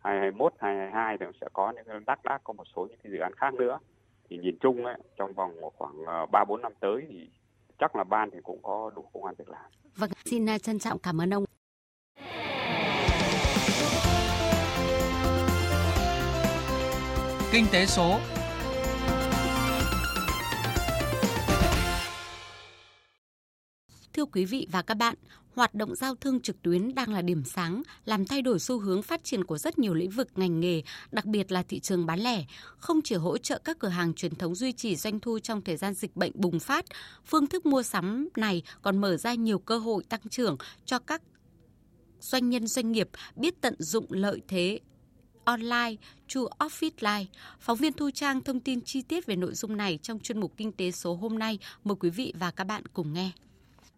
2021, 0.00 0.52
2022 0.58 1.18
thì 1.18 1.26
sẽ 1.40 1.46
có 1.52 1.72
những 1.72 2.04
đắc 2.06 2.20
đắc 2.24 2.40
có 2.44 2.52
một 2.52 2.64
số 2.76 2.86
những 2.90 2.98
cái 3.02 3.12
dự 3.12 3.18
án 3.18 3.32
khác 3.34 3.54
nữa 3.54 3.78
thì 4.30 4.36
nhìn 4.38 4.58
chung 4.60 4.84
ấy, 4.84 4.96
trong 5.16 5.32
vòng 5.32 5.52
khoảng 5.78 6.04
ờ, 6.06 6.26
ba 6.32 6.44
bốn 6.48 6.62
năm 6.62 6.72
tới 6.80 7.06
thì 7.08 7.30
chắc 7.78 7.96
là 7.96 8.04
ban 8.04 8.30
thì 8.32 8.38
cũng 8.42 8.62
có 8.62 8.90
đủ 8.96 9.04
công 9.12 9.24
an 9.24 9.34
việc 9.38 9.48
làm. 9.48 9.70
Vâng, 9.96 10.10
xin 10.24 10.46
ờ, 10.46 10.58
trân 10.58 10.78
trọng 10.78 10.98
cảm 10.98 11.20
ơn 11.20 11.34
ông. 11.34 11.44
Kinh 17.52 17.64
tế 17.72 17.86
số 17.86 18.18
Thưa 24.12 24.24
quý 24.24 24.44
vị 24.44 24.68
và 24.72 24.82
các 24.82 24.94
bạn, 24.94 25.14
hoạt 25.56 25.74
động 25.74 25.94
giao 25.94 26.14
thương 26.14 26.40
trực 26.40 26.62
tuyến 26.62 26.94
đang 26.94 27.12
là 27.12 27.22
điểm 27.22 27.44
sáng, 27.44 27.82
làm 28.04 28.26
thay 28.26 28.42
đổi 28.42 28.58
xu 28.58 28.78
hướng 28.78 29.02
phát 29.02 29.24
triển 29.24 29.44
của 29.44 29.58
rất 29.58 29.78
nhiều 29.78 29.94
lĩnh 29.94 30.10
vực 30.10 30.28
ngành 30.36 30.60
nghề, 30.60 30.82
đặc 31.12 31.24
biệt 31.24 31.52
là 31.52 31.62
thị 31.62 31.80
trường 31.80 32.06
bán 32.06 32.20
lẻ. 32.20 32.44
Không 32.78 33.02
chỉ 33.02 33.14
hỗ 33.14 33.38
trợ 33.38 33.58
các 33.64 33.78
cửa 33.78 33.88
hàng 33.88 34.14
truyền 34.14 34.34
thống 34.34 34.54
duy 34.54 34.72
trì 34.72 34.96
doanh 34.96 35.20
thu 35.20 35.38
trong 35.38 35.62
thời 35.62 35.76
gian 35.76 35.94
dịch 35.94 36.16
bệnh 36.16 36.32
bùng 36.34 36.60
phát, 36.60 36.84
phương 37.24 37.46
thức 37.46 37.66
mua 37.66 37.82
sắm 37.82 38.28
này 38.36 38.62
còn 38.82 38.98
mở 38.98 39.16
ra 39.16 39.34
nhiều 39.34 39.58
cơ 39.58 39.78
hội 39.78 40.04
tăng 40.08 40.28
trưởng 40.30 40.56
cho 40.84 40.98
các 40.98 41.22
doanh 42.20 42.50
nhân 42.50 42.66
doanh 42.66 42.92
nghiệp 42.92 43.08
biết 43.36 43.60
tận 43.60 43.74
dụng 43.78 44.06
lợi 44.10 44.40
thế 44.48 44.80
online 45.44 45.94
to 46.34 46.40
offline. 46.58 47.24
Phóng 47.60 47.78
viên 47.78 47.92
Thu 47.92 48.10
Trang 48.10 48.40
thông 48.40 48.60
tin 48.60 48.80
chi 48.80 49.02
tiết 49.02 49.26
về 49.26 49.36
nội 49.36 49.54
dung 49.54 49.76
này 49.76 49.98
trong 50.02 50.18
chuyên 50.18 50.40
mục 50.40 50.52
Kinh 50.56 50.72
tế 50.72 50.90
số 50.90 51.14
hôm 51.14 51.38
nay. 51.38 51.58
Mời 51.84 51.96
quý 52.00 52.10
vị 52.10 52.32
và 52.38 52.50
các 52.50 52.64
bạn 52.64 52.82
cùng 52.86 53.12
nghe. 53.12 53.30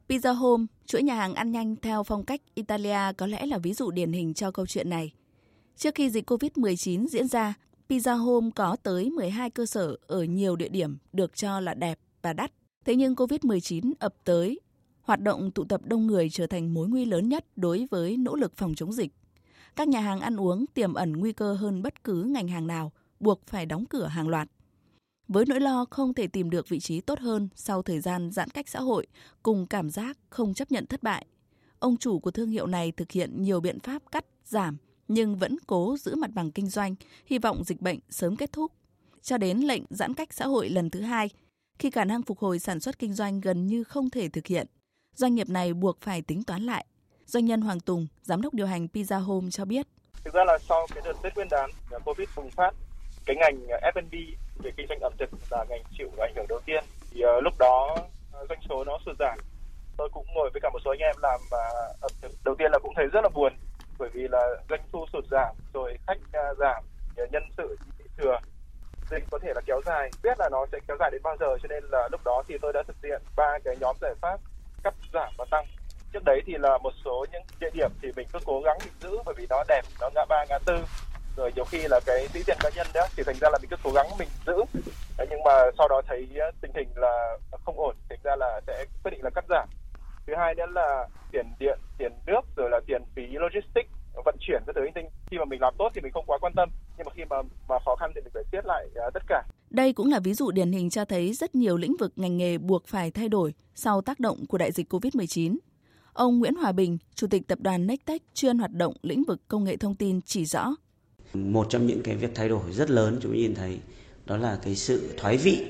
Pizza 0.08 0.34
Home, 0.34 0.66
chuỗi 0.86 1.02
nhà 1.02 1.14
hàng 1.14 1.34
ăn 1.34 1.52
nhanh 1.52 1.76
theo 1.76 2.02
phong 2.02 2.24
cách 2.24 2.40
Italia 2.54 3.12
có 3.16 3.26
lẽ 3.26 3.46
là 3.46 3.58
ví 3.58 3.72
dụ 3.72 3.90
điển 3.90 4.12
hình 4.12 4.34
cho 4.34 4.50
câu 4.50 4.66
chuyện 4.66 4.90
này. 4.90 5.12
Trước 5.76 5.94
khi 5.94 6.10
dịch 6.10 6.30
COVID-19 6.30 7.06
diễn 7.06 7.28
ra, 7.28 7.54
Pizza 7.88 8.16
Home 8.16 8.50
có 8.54 8.76
tới 8.82 9.10
12 9.10 9.50
cơ 9.50 9.66
sở 9.66 9.96
ở 10.06 10.22
nhiều 10.22 10.56
địa 10.56 10.68
điểm 10.68 10.98
được 11.12 11.36
cho 11.36 11.60
là 11.60 11.74
đẹp 11.74 11.98
và 12.22 12.32
đắt. 12.32 12.52
Thế 12.84 12.96
nhưng 12.96 13.14
COVID-19 13.14 13.92
ập 13.98 14.14
tới, 14.24 14.60
hoạt 15.00 15.20
động 15.20 15.50
tụ 15.50 15.64
tập 15.64 15.80
đông 15.84 16.06
người 16.06 16.28
trở 16.30 16.46
thành 16.46 16.74
mối 16.74 16.88
nguy 16.88 17.04
lớn 17.04 17.28
nhất 17.28 17.44
đối 17.56 17.86
với 17.90 18.16
nỗ 18.16 18.34
lực 18.34 18.56
phòng 18.56 18.74
chống 18.74 18.92
dịch. 18.92 19.12
Các 19.76 19.88
nhà 19.88 20.00
hàng 20.00 20.20
ăn 20.20 20.40
uống 20.40 20.66
tiềm 20.66 20.94
ẩn 20.94 21.12
nguy 21.12 21.32
cơ 21.32 21.54
hơn 21.54 21.82
bất 21.82 22.04
cứ 22.04 22.22
ngành 22.22 22.48
hàng 22.48 22.66
nào, 22.66 22.92
buộc 23.20 23.46
phải 23.46 23.66
đóng 23.66 23.84
cửa 23.86 24.06
hàng 24.06 24.28
loạt 24.28 24.48
với 25.28 25.44
nỗi 25.46 25.60
lo 25.60 25.84
không 25.90 26.14
thể 26.14 26.26
tìm 26.26 26.50
được 26.50 26.68
vị 26.68 26.80
trí 26.80 27.00
tốt 27.00 27.18
hơn 27.18 27.48
sau 27.54 27.82
thời 27.82 28.00
gian 28.00 28.30
giãn 28.30 28.50
cách 28.50 28.68
xã 28.68 28.80
hội 28.80 29.06
cùng 29.42 29.66
cảm 29.66 29.90
giác 29.90 30.18
không 30.30 30.54
chấp 30.54 30.72
nhận 30.72 30.86
thất 30.86 31.02
bại. 31.02 31.26
Ông 31.78 31.96
chủ 31.96 32.18
của 32.18 32.30
thương 32.30 32.50
hiệu 32.50 32.66
này 32.66 32.92
thực 32.92 33.10
hiện 33.10 33.42
nhiều 33.42 33.60
biện 33.60 33.80
pháp 33.80 34.02
cắt, 34.12 34.24
giảm 34.44 34.76
nhưng 35.08 35.36
vẫn 35.36 35.56
cố 35.66 35.96
giữ 35.98 36.14
mặt 36.14 36.30
bằng 36.34 36.50
kinh 36.50 36.66
doanh, 36.66 36.94
hy 37.26 37.38
vọng 37.38 37.64
dịch 37.64 37.80
bệnh 37.80 37.98
sớm 38.10 38.36
kết 38.36 38.52
thúc. 38.52 38.72
Cho 39.22 39.38
đến 39.38 39.58
lệnh 39.58 39.82
giãn 39.90 40.14
cách 40.14 40.32
xã 40.32 40.46
hội 40.46 40.68
lần 40.68 40.90
thứ 40.90 41.00
hai, 41.00 41.30
khi 41.78 41.90
khả 41.90 42.04
năng 42.04 42.22
phục 42.22 42.38
hồi 42.38 42.58
sản 42.58 42.80
xuất 42.80 42.98
kinh 42.98 43.14
doanh 43.14 43.40
gần 43.40 43.66
như 43.66 43.84
không 43.84 44.10
thể 44.10 44.28
thực 44.28 44.46
hiện, 44.46 44.66
doanh 45.14 45.34
nghiệp 45.34 45.48
này 45.48 45.74
buộc 45.74 46.00
phải 46.00 46.22
tính 46.22 46.42
toán 46.42 46.62
lại. 46.62 46.86
Doanh 47.26 47.44
nhân 47.44 47.60
Hoàng 47.60 47.80
Tùng, 47.80 48.06
giám 48.22 48.42
đốc 48.42 48.54
điều 48.54 48.66
hành 48.66 48.88
Pizza 48.92 49.20
Home 49.20 49.50
cho 49.50 49.64
biết. 49.64 49.86
Thực 50.24 50.34
ra 50.34 50.44
là 50.44 50.58
sau 50.68 50.86
cái 50.94 51.02
đợt 51.04 51.12
Tết 51.22 51.34
Nguyên 51.34 51.48
đán, 51.50 51.70
Covid 52.04 52.28
bùng 52.36 52.50
phát, 52.50 52.70
cái 53.26 53.36
ngành 53.36 53.66
F&B 53.94 54.14
về 54.62 54.70
kinh 54.76 54.86
doanh 54.88 55.00
ẩm 55.00 55.12
thực 55.18 55.30
là 55.50 55.64
ngành 55.68 55.82
chịu 55.98 56.08
ảnh 56.18 56.32
hưởng 56.36 56.46
đầu 56.48 56.60
tiên. 56.66 56.84
Thì 57.10 57.24
uh, 57.24 57.42
lúc 57.42 57.54
đó 57.58 57.96
uh, 58.42 58.48
doanh 58.48 58.60
số 58.68 58.84
nó 58.84 58.98
sụt 59.06 59.16
giảm. 59.18 59.38
Tôi 59.96 60.08
cũng 60.12 60.26
ngồi 60.34 60.50
với 60.52 60.60
cả 60.60 60.70
một 60.72 60.78
số 60.84 60.90
anh 60.90 61.00
em 61.00 61.16
làm 61.22 61.40
uh, 61.44 62.00
ẩm 62.00 62.10
thực. 62.22 62.32
Đầu 62.44 62.54
tiên 62.58 62.70
là 62.72 62.78
cũng 62.78 62.92
thấy 62.96 63.06
rất 63.06 63.20
là 63.22 63.28
buồn 63.28 63.52
bởi 63.98 64.08
vì 64.12 64.28
là 64.28 64.48
doanh 64.70 64.80
thu 64.92 65.06
sụt 65.12 65.24
giảm, 65.30 65.56
rồi 65.74 65.98
khách 66.06 66.18
uh, 66.18 66.58
giảm, 66.58 66.84
nhân 67.32 67.42
sự 67.56 67.76
thừa 68.16 68.38
dịch 69.10 69.24
có 69.30 69.38
thể 69.42 69.52
là 69.54 69.60
kéo 69.66 69.80
dài 69.86 70.10
biết 70.22 70.38
là 70.38 70.48
nó 70.52 70.66
sẽ 70.72 70.78
kéo 70.88 70.96
dài 71.00 71.10
đến 71.12 71.22
bao 71.22 71.36
giờ 71.40 71.46
cho 71.62 71.68
nên 71.68 71.84
là 71.90 72.08
lúc 72.12 72.20
đó 72.24 72.42
thì 72.48 72.58
tôi 72.62 72.72
đã 72.72 72.82
thực 72.86 72.96
hiện 73.02 73.22
ba 73.36 73.58
cái 73.64 73.76
nhóm 73.80 73.96
giải 74.00 74.14
pháp 74.20 74.40
cắt 74.82 74.94
giảm 75.12 75.32
và 75.38 75.44
tăng 75.50 75.66
trước 76.12 76.24
đấy 76.24 76.40
thì 76.46 76.54
là 76.58 76.78
một 76.78 76.92
số 77.04 77.26
những 77.32 77.42
địa 77.60 77.70
điểm 77.74 77.90
thì 78.02 78.08
mình 78.16 78.28
cứ 78.32 78.38
cố 78.44 78.60
gắng 78.64 78.78
giữ 79.00 79.18
bởi 79.26 79.34
vì 79.38 79.46
nó 79.50 79.64
đẹp 79.68 79.82
nó 80.00 80.10
ngã 80.14 80.24
ba 80.28 80.44
ngã 80.48 80.58
tư 80.66 80.78
rồi 81.38 81.52
nhiều 81.56 81.64
khi 81.64 81.78
là 81.90 82.00
cái 82.06 82.28
sĩ 82.28 82.42
diện 82.46 82.56
cá 82.60 82.70
nhân 82.76 82.86
đó 82.94 83.06
thì 83.16 83.22
thành 83.26 83.36
ra 83.40 83.48
là 83.52 83.58
mình 83.58 83.70
cứ 83.70 83.76
cố 83.84 83.90
gắng 83.94 84.06
mình 84.18 84.28
giữ 84.46 84.80
nhưng 85.30 85.42
mà 85.44 85.52
sau 85.78 85.88
đó 85.88 86.02
thấy 86.06 86.28
ờ, 86.38 86.50
tình 86.60 86.70
hình 86.74 86.88
là 86.96 87.38
không 87.64 87.78
ổn 87.78 87.96
thành 88.08 88.18
ra 88.24 88.36
là 88.36 88.60
sẽ 88.66 88.84
quyết 89.02 89.10
định 89.10 89.24
là 89.24 89.30
cắt 89.30 89.44
giảm 89.48 89.68
thứ 90.26 90.32
hai 90.36 90.54
nữa 90.54 90.66
là 90.74 91.08
tiền 91.32 91.46
điện 91.58 91.78
tiền 91.98 92.12
nước 92.26 92.40
rồi 92.56 92.70
là 92.70 92.80
tiền 92.86 93.02
phí 93.16 93.22
logistics 93.32 93.90
vận 94.24 94.36
chuyển 94.40 94.62
các 94.66 94.72
thứ 94.76 94.82
linh 94.82 94.94
tinh 94.94 95.06
khi 95.30 95.38
mà 95.38 95.44
mình 95.44 95.60
làm 95.60 95.74
tốt 95.78 95.90
thì 95.94 96.00
mình 96.00 96.12
không 96.12 96.24
quá 96.26 96.38
quan 96.40 96.52
tâm 96.56 96.68
nhưng 96.96 97.06
mà 97.06 97.12
khi 97.16 97.22
mà 97.30 97.36
mà 97.68 97.78
khó 97.84 97.96
khăn 97.96 98.12
thì 98.14 98.20
mình 98.20 98.32
phải 98.34 98.44
siết 98.52 98.64
lại 98.66 98.86
uh, 98.86 99.14
tất 99.14 99.22
cả 99.28 99.42
đây 99.70 99.92
cũng 99.92 100.10
là 100.10 100.20
ví 100.20 100.34
dụ 100.34 100.50
điển 100.50 100.72
hình 100.72 100.90
cho 100.90 101.04
thấy 101.04 101.32
rất 101.32 101.54
nhiều 101.54 101.76
lĩnh 101.76 101.96
vực 102.00 102.12
ngành 102.16 102.36
nghề 102.36 102.58
buộc 102.58 102.86
phải 102.86 103.10
thay 103.10 103.28
đổi 103.28 103.54
sau 103.74 104.00
tác 104.00 104.20
động 104.20 104.46
của 104.46 104.58
đại 104.58 104.72
dịch 104.72 104.92
COVID-19. 104.92 105.56
Ông 106.12 106.38
Nguyễn 106.38 106.54
Hòa 106.54 106.72
Bình, 106.72 106.98
Chủ 107.14 107.26
tịch 107.26 107.48
Tập 107.48 107.58
đoàn 107.60 107.86
Nectech 107.86 108.22
chuyên 108.34 108.58
hoạt 108.58 108.70
động 108.72 108.94
lĩnh 109.02 109.24
vực 109.24 109.40
công 109.48 109.64
nghệ 109.64 109.76
thông 109.76 109.94
tin 109.94 110.20
chỉ 110.20 110.44
rõ. 110.44 110.74
Một 111.34 111.66
trong 111.70 111.86
những 111.86 112.02
cái 112.02 112.16
việc 112.16 112.30
thay 112.34 112.48
đổi 112.48 112.72
rất 112.72 112.90
lớn 112.90 113.18
chúng 113.22 113.32
nhìn 113.32 113.54
thấy 113.54 113.78
đó 114.26 114.36
là 114.36 114.58
cái 114.62 114.76
sự 114.76 115.14
thoái 115.16 115.36
vị 115.36 115.66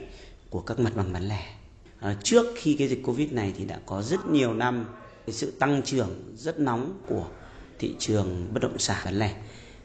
của 0.50 0.60
các 0.60 0.78
mặt 0.78 0.92
bằng 0.96 1.12
bán 1.12 1.28
lẻ. 1.28 1.54
À, 2.00 2.16
trước 2.22 2.46
khi 2.56 2.74
cái 2.78 2.88
dịch 2.88 3.02
Covid 3.04 3.32
này 3.32 3.52
thì 3.58 3.64
đã 3.64 3.80
có 3.86 4.02
rất 4.02 4.26
nhiều 4.26 4.54
năm 4.54 4.86
cái 5.26 5.34
sự 5.34 5.50
tăng 5.50 5.82
trưởng 5.84 6.34
rất 6.36 6.58
nóng 6.58 7.00
của 7.06 7.26
thị 7.78 7.94
trường 7.98 8.48
bất 8.54 8.62
động 8.62 8.78
sản 8.78 9.02
bán 9.04 9.18
lẻ 9.18 9.34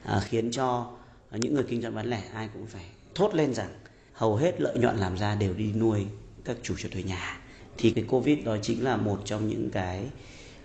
à, 0.03 0.19
khiến 0.19 0.51
cho 0.51 0.91
những 1.31 1.53
người 1.53 1.63
kinh 1.69 1.81
doanh 1.81 1.95
bán 1.95 2.05
lẻ 2.05 2.23
ai 2.33 2.49
cũng 2.53 2.65
phải 2.65 2.85
thốt 3.15 3.35
lên 3.35 3.53
rằng 3.53 3.69
hầu 4.13 4.35
hết 4.35 4.61
lợi 4.61 4.77
nhuận 4.77 4.97
làm 4.97 5.17
ra 5.17 5.35
đều 5.35 5.53
đi 5.53 5.73
nuôi 5.73 6.05
các 6.45 6.57
chủ 6.63 6.75
cho 6.77 6.89
thuê 6.89 7.03
nhà 7.03 7.39
thì 7.77 7.91
cái 7.91 8.03
covid 8.07 8.45
đó 8.45 8.57
chính 8.61 8.83
là 8.83 8.97
một 8.97 9.21
trong 9.25 9.47
những 9.47 9.69
cái 9.71 10.05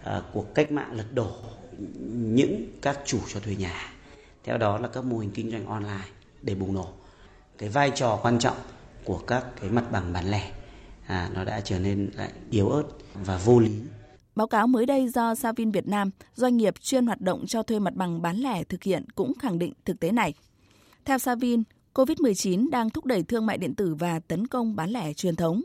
uh, 0.01 0.25
cuộc 0.33 0.55
cách 0.55 0.73
mạng 0.73 0.97
lật 0.97 1.15
đổ 1.15 1.31
những 2.13 2.67
các 2.83 2.99
chủ 3.05 3.19
cho 3.29 3.41
thuê 3.41 3.55
nhà 3.55 3.93
theo 4.45 4.59
đó 4.59 4.79
là 4.79 4.89
các 4.89 5.05
mô 5.05 5.19
hình 5.19 5.31
kinh 5.31 5.51
doanh 5.51 5.67
online 5.67 6.05
để 6.43 6.55
bùng 6.55 6.75
nổ 6.75 6.89
cái 7.59 7.69
vai 7.69 7.93
trò 7.95 8.19
quan 8.23 8.39
trọng 8.39 8.57
của 9.05 9.19
các 9.19 9.45
cái 9.61 9.71
mặt 9.71 9.85
bằng 9.93 10.13
bán 10.13 10.31
lẻ 10.31 10.53
à, 11.07 11.31
nó 11.35 11.45
đã 11.45 11.61
trở 11.61 11.79
nên 11.79 12.11
lại 12.15 12.33
yếu 12.51 12.69
ớt 12.69 12.83
và 13.15 13.39
vô 13.45 13.59
lý 13.59 13.73
Báo 14.39 14.47
cáo 14.47 14.67
mới 14.67 14.87
đây 14.87 15.09
do 15.09 15.35
Savin 15.35 15.71
Việt 15.71 15.89
Nam, 15.89 16.11
doanh 16.35 16.57
nghiệp 16.57 16.75
chuyên 16.81 17.07
hoạt 17.07 17.21
động 17.21 17.45
cho 17.47 17.63
thuê 17.63 17.79
mặt 17.79 17.95
bằng 17.95 18.23
bán 18.23 18.37
lẻ 18.37 18.65
thực 18.65 18.83
hiện 18.83 19.05
cũng 19.15 19.35
khẳng 19.39 19.59
định 19.59 19.73
thực 19.85 20.01
tế 20.01 20.13
này. 20.13 20.35
Theo 21.05 21.19
Savin, 21.19 21.63
COVID-19 21.95 22.71
đang 22.71 22.91
thúc 22.91 23.05
đẩy 23.05 23.23
thương 23.23 23.47
mại 23.47 23.59
điện 23.59 23.75
tử 23.75 23.95
và 23.95 24.21
tấn 24.21 24.47
công 24.47 24.77
bán 24.77 24.91
lẻ 24.91 25.13
truyền 25.13 25.37
thống. 25.37 25.63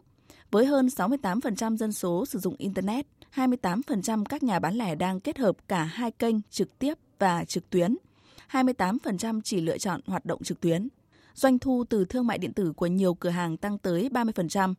Với 0.52 0.66
hơn 0.66 0.88
68% 0.88 1.78
dân 1.78 1.92
số 1.92 2.26
sử 2.26 2.40
dụng 2.40 2.56
Internet, 2.58 3.06
28% 3.36 4.24
các 4.30 4.44
nhà 4.44 4.60
bán 4.60 4.76
lẻ 4.76 4.96
đang 4.96 5.20
kết 5.20 5.38
hợp 5.38 5.56
cả 5.68 5.84
hai 5.84 6.12
kênh 6.12 6.36
trực 6.50 6.80
tiếp 6.80 6.94
và 7.20 7.46
trực 7.46 7.70
tuyến. 7.70 7.96
28% 8.52 9.42
chỉ 9.44 9.62
lựa 9.62 9.78
chọn 9.78 10.02
hoạt 10.06 10.26
động 10.26 10.44
trực 10.44 10.62
tuyến. 10.62 10.88
Doanh 11.34 11.60
thu 11.60 11.84
từ 11.90 12.06
thương 12.06 12.28
mại 12.28 12.38
điện 12.38 12.54
tử 12.54 12.74
của 12.76 12.88
nhiều 12.88 13.14
cửa 13.14 13.30
hàng 13.30 13.58
tăng 13.58 13.78
tới 13.78 14.10
30%. 14.12 14.74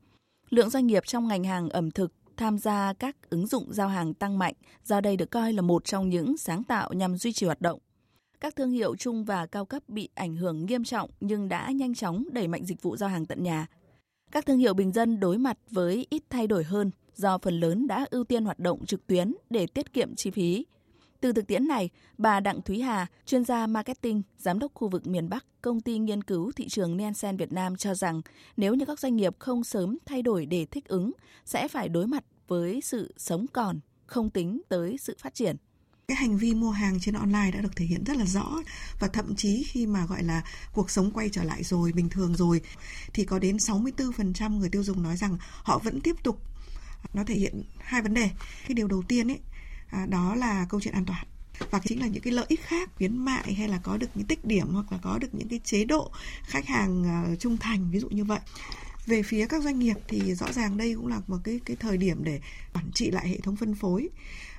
Lượng 0.51 0.71
doanh 0.71 0.87
nghiệp 0.87 1.03
trong 1.07 1.29
ngành 1.29 1.45
hàng 1.45 1.69
ẩm 1.69 1.91
thực 1.91 2.13
tham 2.37 2.59
gia 2.59 2.93
các 2.93 3.31
ứng 3.31 3.47
dụng 3.47 3.73
giao 3.73 3.89
hàng 3.89 4.15
tăng 4.15 4.39
mạnh, 4.39 4.55
do 4.85 5.01
đây 5.01 5.17
được 5.17 5.31
coi 5.31 5.53
là 5.53 5.63
một 5.63 5.85
trong 5.85 6.09
những 6.09 6.37
sáng 6.37 6.65
tạo 6.65 6.93
nhằm 6.93 7.17
duy 7.17 7.33
trì 7.33 7.47
hoạt 7.47 7.61
động. 7.61 7.81
Các 8.41 8.57
thương 8.57 8.71
hiệu 8.71 8.97
trung 8.97 9.25
và 9.25 9.47
cao 9.47 9.65
cấp 9.65 9.83
bị 9.89 10.09
ảnh 10.15 10.37
hưởng 10.37 10.67
nghiêm 10.67 10.85
trọng 10.85 11.11
nhưng 11.21 11.49
đã 11.49 11.71
nhanh 11.71 11.95
chóng 11.95 12.25
đẩy 12.33 12.49
mạnh 12.49 12.65
dịch 12.65 12.83
vụ 12.83 12.97
giao 12.97 13.09
hàng 13.09 13.27
tận 13.27 13.43
nhà. 13.43 13.67
Các 14.33 14.47
thương 14.47 14.59
hiệu 14.59 14.75
bình 14.75 14.93
dân 14.93 15.21
đối 15.21 15.39
mặt 15.39 15.59
với 15.71 16.07
ít 16.11 16.23
thay 16.31 16.47
đổi 16.47 16.65
hơn 16.65 16.91
do 17.15 17.39
phần 17.39 17.61
lớn 17.61 17.87
đã 17.87 18.07
ưu 18.11 18.25
tiên 18.25 18.45
hoạt 18.45 18.59
động 18.59 18.87
trực 18.87 19.07
tuyến 19.07 19.35
để 19.51 19.67
tiết 19.67 19.93
kiệm 19.93 20.15
chi 20.15 20.31
phí. 20.31 20.67
Từ 21.25 21.33
thực 21.33 21.47
tiễn 21.47 21.69
này, 21.69 21.91
bà 22.19 22.41
Đặng 22.41 22.63
Thúy 22.63 22.81
Hà, 22.81 23.07
chuyên 23.27 23.45
gia 23.45 23.67
marketing, 23.67 24.23
giám 24.39 24.59
đốc 24.59 24.75
khu 24.75 24.89
vực 24.89 25.07
miền 25.07 25.29
Bắc, 25.29 25.45
công 25.63 25.81
ty 25.81 25.99
nghiên 25.99 26.23
cứu 26.23 26.53
thị 26.57 26.69
trường 26.69 26.97
Nielsen 26.97 27.37
Việt 27.37 27.53
Nam 27.53 27.77
cho 27.77 27.95
rằng 27.95 28.21
nếu 28.57 28.75
như 28.75 28.85
các 28.85 28.99
doanh 28.99 29.17
nghiệp 29.17 29.37
không 29.39 29.65
sớm 29.65 29.99
thay 30.07 30.23
đổi 30.23 30.47
để 30.47 30.67
thích 30.71 30.89
ứng, 30.89 31.13
sẽ 31.45 31.69
phải 31.69 31.89
đối 31.89 32.07
mặt 32.07 32.25
với 32.49 32.81
sự 32.81 33.15
sống 33.17 33.47
còn, 33.53 33.81
không 34.07 34.31
tính 34.31 34.61
tới 34.69 34.97
sự 35.01 35.17
phát 35.21 35.35
triển. 35.35 35.57
Cái 36.09 36.17
hành 36.17 36.37
vi 36.37 36.55
mua 36.55 36.71
hàng 36.71 37.01
trên 37.01 37.15
online 37.15 37.51
đã 37.55 37.61
được 37.61 37.77
thể 37.77 37.85
hiện 37.85 38.05
rất 38.05 38.17
là 38.17 38.25
rõ 38.25 38.63
và 39.01 39.09
thậm 39.09 39.35
chí 39.37 39.65
khi 39.67 39.87
mà 39.87 40.07
gọi 40.07 40.23
là 40.23 40.43
cuộc 40.73 40.91
sống 40.91 41.11
quay 41.11 41.29
trở 41.29 41.45
lại 41.45 41.63
rồi 41.63 41.93
bình 41.93 42.09
thường 42.09 42.37
rồi 42.37 42.61
thì 43.13 43.25
có 43.25 43.39
đến 43.39 43.57
64% 43.57 44.59
người 44.59 44.69
tiêu 44.69 44.83
dùng 44.83 45.03
nói 45.03 45.17
rằng 45.17 45.39
họ 45.41 45.79
vẫn 45.79 46.01
tiếp 46.01 46.17
tục 46.23 46.41
nó 47.15 47.25
thể 47.25 47.35
hiện 47.35 47.63
hai 47.79 48.03
vấn 48.03 48.15
đề. 48.15 48.31
Cái 48.69 48.75
điều 48.75 48.89
đầu 48.89 49.03
tiên 49.09 49.31
ấy 49.31 49.41
à, 49.95 50.07
đó 50.07 50.35
là 50.35 50.67
câu 50.69 50.81
chuyện 50.81 50.95
an 50.95 51.05
toàn 51.05 51.25
và 51.71 51.81
chính 51.85 52.01
là 52.01 52.07
những 52.07 52.23
cái 52.23 52.33
lợi 52.33 52.47
ích 52.49 52.61
khác 52.63 52.91
khuyến 52.97 53.17
mại 53.17 53.55
hay 53.55 53.69
là 53.69 53.81
có 53.83 53.97
được 53.97 54.07
những 54.15 54.27
tích 54.27 54.45
điểm 54.45 54.67
hoặc 54.73 54.93
là 54.93 54.99
có 55.03 55.19
được 55.19 55.35
những 55.35 55.49
cái 55.49 55.61
chế 55.65 55.85
độ 55.85 56.11
khách 56.43 56.67
hàng 56.67 57.05
uh, 57.33 57.41
trung 57.41 57.57
thành 57.57 57.91
ví 57.91 57.99
dụ 57.99 58.09
như 58.09 58.25
vậy 58.25 58.41
về 59.07 59.23
phía 59.23 59.47
các 59.47 59.63
doanh 59.63 59.79
nghiệp 59.79 59.97
thì 60.09 60.35
rõ 60.35 60.53
ràng 60.53 60.77
đây 60.77 60.95
cũng 60.95 61.07
là 61.07 61.21
một 61.27 61.39
cái 61.45 61.61
cái 61.65 61.77
thời 61.77 61.97
điểm 61.97 62.25
để 62.25 62.41
quản 62.75 62.91
trị 62.95 63.11
lại 63.11 63.29
hệ 63.29 63.39
thống 63.39 63.57
phân 63.57 63.75
phối 63.75 64.09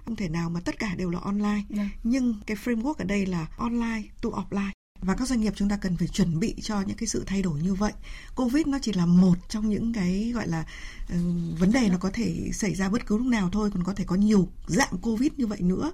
không 0.05 0.15
thể 0.15 0.29
nào 0.29 0.49
mà 0.49 0.59
tất 0.59 0.79
cả 0.79 0.95
đều 0.95 1.09
là 1.09 1.19
online 1.19 1.49
yeah. 1.49 1.65
Dạ. 1.69 1.89
nhưng 2.03 2.35
cái 2.45 2.57
framework 2.63 2.93
ở 2.93 3.05
đây 3.05 3.25
là 3.25 3.47
online 3.57 4.03
to 4.21 4.29
offline 4.29 4.71
và 5.01 5.15
các 5.15 5.27
doanh 5.27 5.41
nghiệp 5.41 5.53
chúng 5.55 5.69
ta 5.69 5.77
cần 5.77 5.97
phải 5.97 6.07
chuẩn 6.07 6.39
bị 6.39 6.55
cho 6.61 6.81
những 6.81 6.97
cái 6.97 7.07
sự 7.07 7.23
thay 7.27 7.41
đổi 7.41 7.59
như 7.59 7.73
vậy 7.73 7.93
covid 8.35 8.67
nó 8.67 8.79
chỉ 8.81 8.93
là 8.93 9.05
một 9.05 9.35
trong 9.49 9.69
những 9.69 9.93
cái 9.93 10.31
gọi 10.35 10.47
là 10.47 10.65
uh, 11.03 11.59
vấn 11.59 11.71
đề 11.71 11.89
nó 11.89 11.97
có 11.97 12.09
thể 12.13 12.49
xảy 12.53 12.75
ra 12.75 12.89
bất 12.89 13.05
cứ 13.05 13.17
lúc 13.17 13.27
nào 13.27 13.49
thôi 13.51 13.69
còn 13.73 13.83
có 13.83 13.93
thể 13.93 14.03
có 14.07 14.15
nhiều 14.15 14.47
dạng 14.67 14.97
covid 15.01 15.31
như 15.37 15.47
vậy 15.47 15.61
nữa 15.61 15.91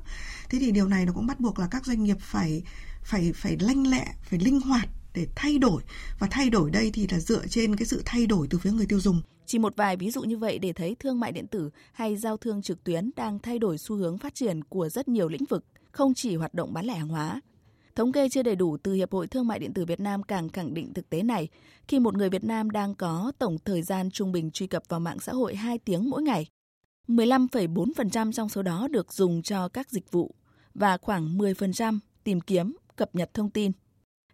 thế 0.49 0.59
thì 0.59 0.71
điều 0.71 0.87
này 0.87 1.05
nó 1.05 1.13
cũng 1.13 1.27
bắt 1.27 1.39
buộc 1.39 1.59
là 1.59 1.67
các 1.71 1.85
doanh 1.85 2.03
nghiệp 2.03 2.17
phải 2.19 2.63
phải 3.03 3.33
phải 3.35 3.57
lanh 3.59 3.87
lẹ 3.87 4.05
phải 4.21 4.39
linh 4.39 4.61
hoạt 4.61 4.89
để 5.13 5.27
thay 5.35 5.57
đổi 5.57 5.81
và 6.19 6.27
thay 6.31 6.49
đổi 6.49 6.71
đây 6.71 6.91
thì 6.93 7.07
là 7.11 7.19
dựa 7.19 7.47
trên 7.47 7.75
cái 7.75 7.85
sự 7.85 8.01
thay 8.05 8.27
đổi 8.27 8.47
từ 8.49 8.57
phía 8.57 8.71
người 8.71 8.85
tiêu 8.85 8.99
dùng. 8.99 9.21
Chỉ 9.45 9.59
một 9.59 9.75
vài 9.75 9.97
ví 9.97 10.11
dụ 10.11 10.21
như 10.21 10.37
vậy 10.37 10.59
để 10.59 10.73
thấy 10.73 10.95
thương 10.99 11.19
mại 11.19 11.31
điện 11.31 11.47
tử 11.47 11.69
hay 11.93 12.17
giao 12.17 12.37
thương 12.37 12.61
trực 12.61 12.83
tuyến 12.83 13.09
đang 13.15 13.39
thay 13.39 13.59
đổi 13.59 13.77
xu 13.77 13.95
hướng 13.95 14.17
phát 14.17 14.35
triển 14.35 14.63
của 14.63 14.89
rất 14.89 15.07
nhiều 15.07 15.27
lĩnh 15.27 15.45
vực, 15.49 15.65
không 15.91 16.13
chỉ 16.13 16.35
hoạt 16.35 16.53
động 16.53 16.73
bán 16.73 16.85
lẻ 16.85 16.95
hàng 16.95 17.07
hóa. 17.07 17.41
Thống 17.95 18.11
kê 18.11 18.29
chưa 18.29 18.43
đầy 18.43 18.55
đủ 18.55 18.77
từ 18.77 18.93
Hiệp 18.93 19.11
hội 19.11 19.27
Thương 19.27 19.47
mại 19.47 19.59
điện 19.59 19.73
tử 19.73 19.85
Việt 19.85 19.99
Nam 19.99 20.23
càng 20.23 20.49
khẳng 20.49 20.73
định 20.73 20.93
thực 20.93 21.09
tế 21.09 21.23
này 21.23 21.47
khi 21.87 21.99
một 21.99 22.17
người 22.17 22.29
Việt 22.29 22.43
Nam 22.43 22.69
đang 22.69 22.95
có 22.95 23.31
tổng 23.39 23.57
thời 23.65 23.81
gian 23.81 24.11
trung 24.11 24.31
bình 24.31 24.51
truy 24.51 24.67
cập 24.67 24.83
vào 24.89 24.99
mạng 24.99 25.19
xã 25.19 25.33
hội 25.33 25.55
2 25.55 25.77
tiếng 25.77 26.09
mỗi 26.09 26.21
ngày. 26.23 26.47
15,4% 27.07 28.31
trong 28.31 28.49
số 28.49 28.61
đó 28.61 28.87
được 28.87 29.13
dùng 29.13 29.41
cho 29.41 29.67
các 29.67 29.89
dịch 29.89 30.11
vụ 30.11 30.35
và 30.73 30.97
khoảng 30.97 31.37
10% 31.37 31.99
tìm 32.23 32.41
kiếm, 32.41 32.75
cập 32.95 33.15
nhật 33.15 33.33
thông 33.33 33.49
tin. 33.49 33.71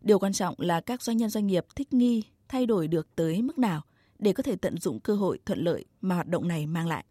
Điều 0.01 0.19
quan 0.19 0.33
trọng 0.33 0.55
là 0.57 0.81
các 0.81 1.01
doanh 1.01 1.17
nhân 1.17 1.29
doanh 1.29 1.47
nghiệp 1.47 1.65
thích 1.75 1.93
nghi, 1.93 2.23
thay 2.47 2.65
đổi 2.65 2.87
được 2.87 3.15
tới 3.15 3.41
mức 3.41 3.57
nào 3.57 3.81
để 4.19 4.33
có 4.33 4.43
thể 4.43 4.55
tận 4.55 4.77
dụng 4.77 4.99
cơ 4.99 5.15
hội 5.15 5.39
thuận 5.45 5.59
lợi 5.59 5.85
mà 6.01 6.15
hoạt 6.15 6.27
động 6.27 6.47
này 6.47 6.65
mang 6.67 6.87
lại. 6.87 7.05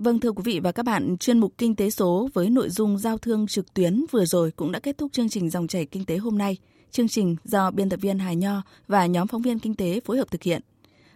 Vâng 0.00 0.20
thưa 0.20 0.32
quý 0.32 0.42
vị 0.44 0.60
và 0.60 0.72
các 0.72 0.82
bạn, 0.82 1.16
chuyên 1.18 1.38
mục 1.38 1.52
Kinh 1.58 1.76
tế 1.76 1.90
số 1.90 2.28
với 2.34 2.50
nội 2.50 2.70
dung 2.70 2.98
giao 2.98 3.18
thương 3.18 3.46
trực 3.46 3.74
tuyến 3.74 4.04
vừa 4.10 4.24
rồi 4.24 4.50
cũng 4.50 4.72
đã 4.72 4.78
kết 4.78 4.98
thúc 4.98 5.12
chương 5.12 5.28
trình 5.28 5.50
dòng 5.50 5.66
chảy 5.66 5.86
kinh 5.86 6.04
tế 6.04 6.16
hôm 6.16 6.38
nay. 6.38 6.56
Chương 6.90 7.08
trình 7.08 7.36
do 7.44 7.70
biên 7.70 7.88
tập 7.88 8.00
viên 8.02 8.18
Hà 8.18 8.32
Nho 8.32 8.62
và 8.86 9.06
nhóm 9.06 9.26
phóng 9.26 9.42
viên 9.42 9.58
kinh 9.58 9.74
tế 9.74 10.00
phối 10.04 10.18
hợp 10.18 10.30
thực 10.30 10.42
hiện. 10.42 10.62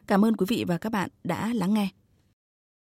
Cảm 0.07 0.25
ơn 0.25 0.37
quý 0.37 0.47
vị 0.49 0.65
và 0.69 0.79
các 0.79 0.93
bạn 0.93 1.09
đã 1.25 1.53
lắng 1.55 1.75
nghe. 1.75 1.89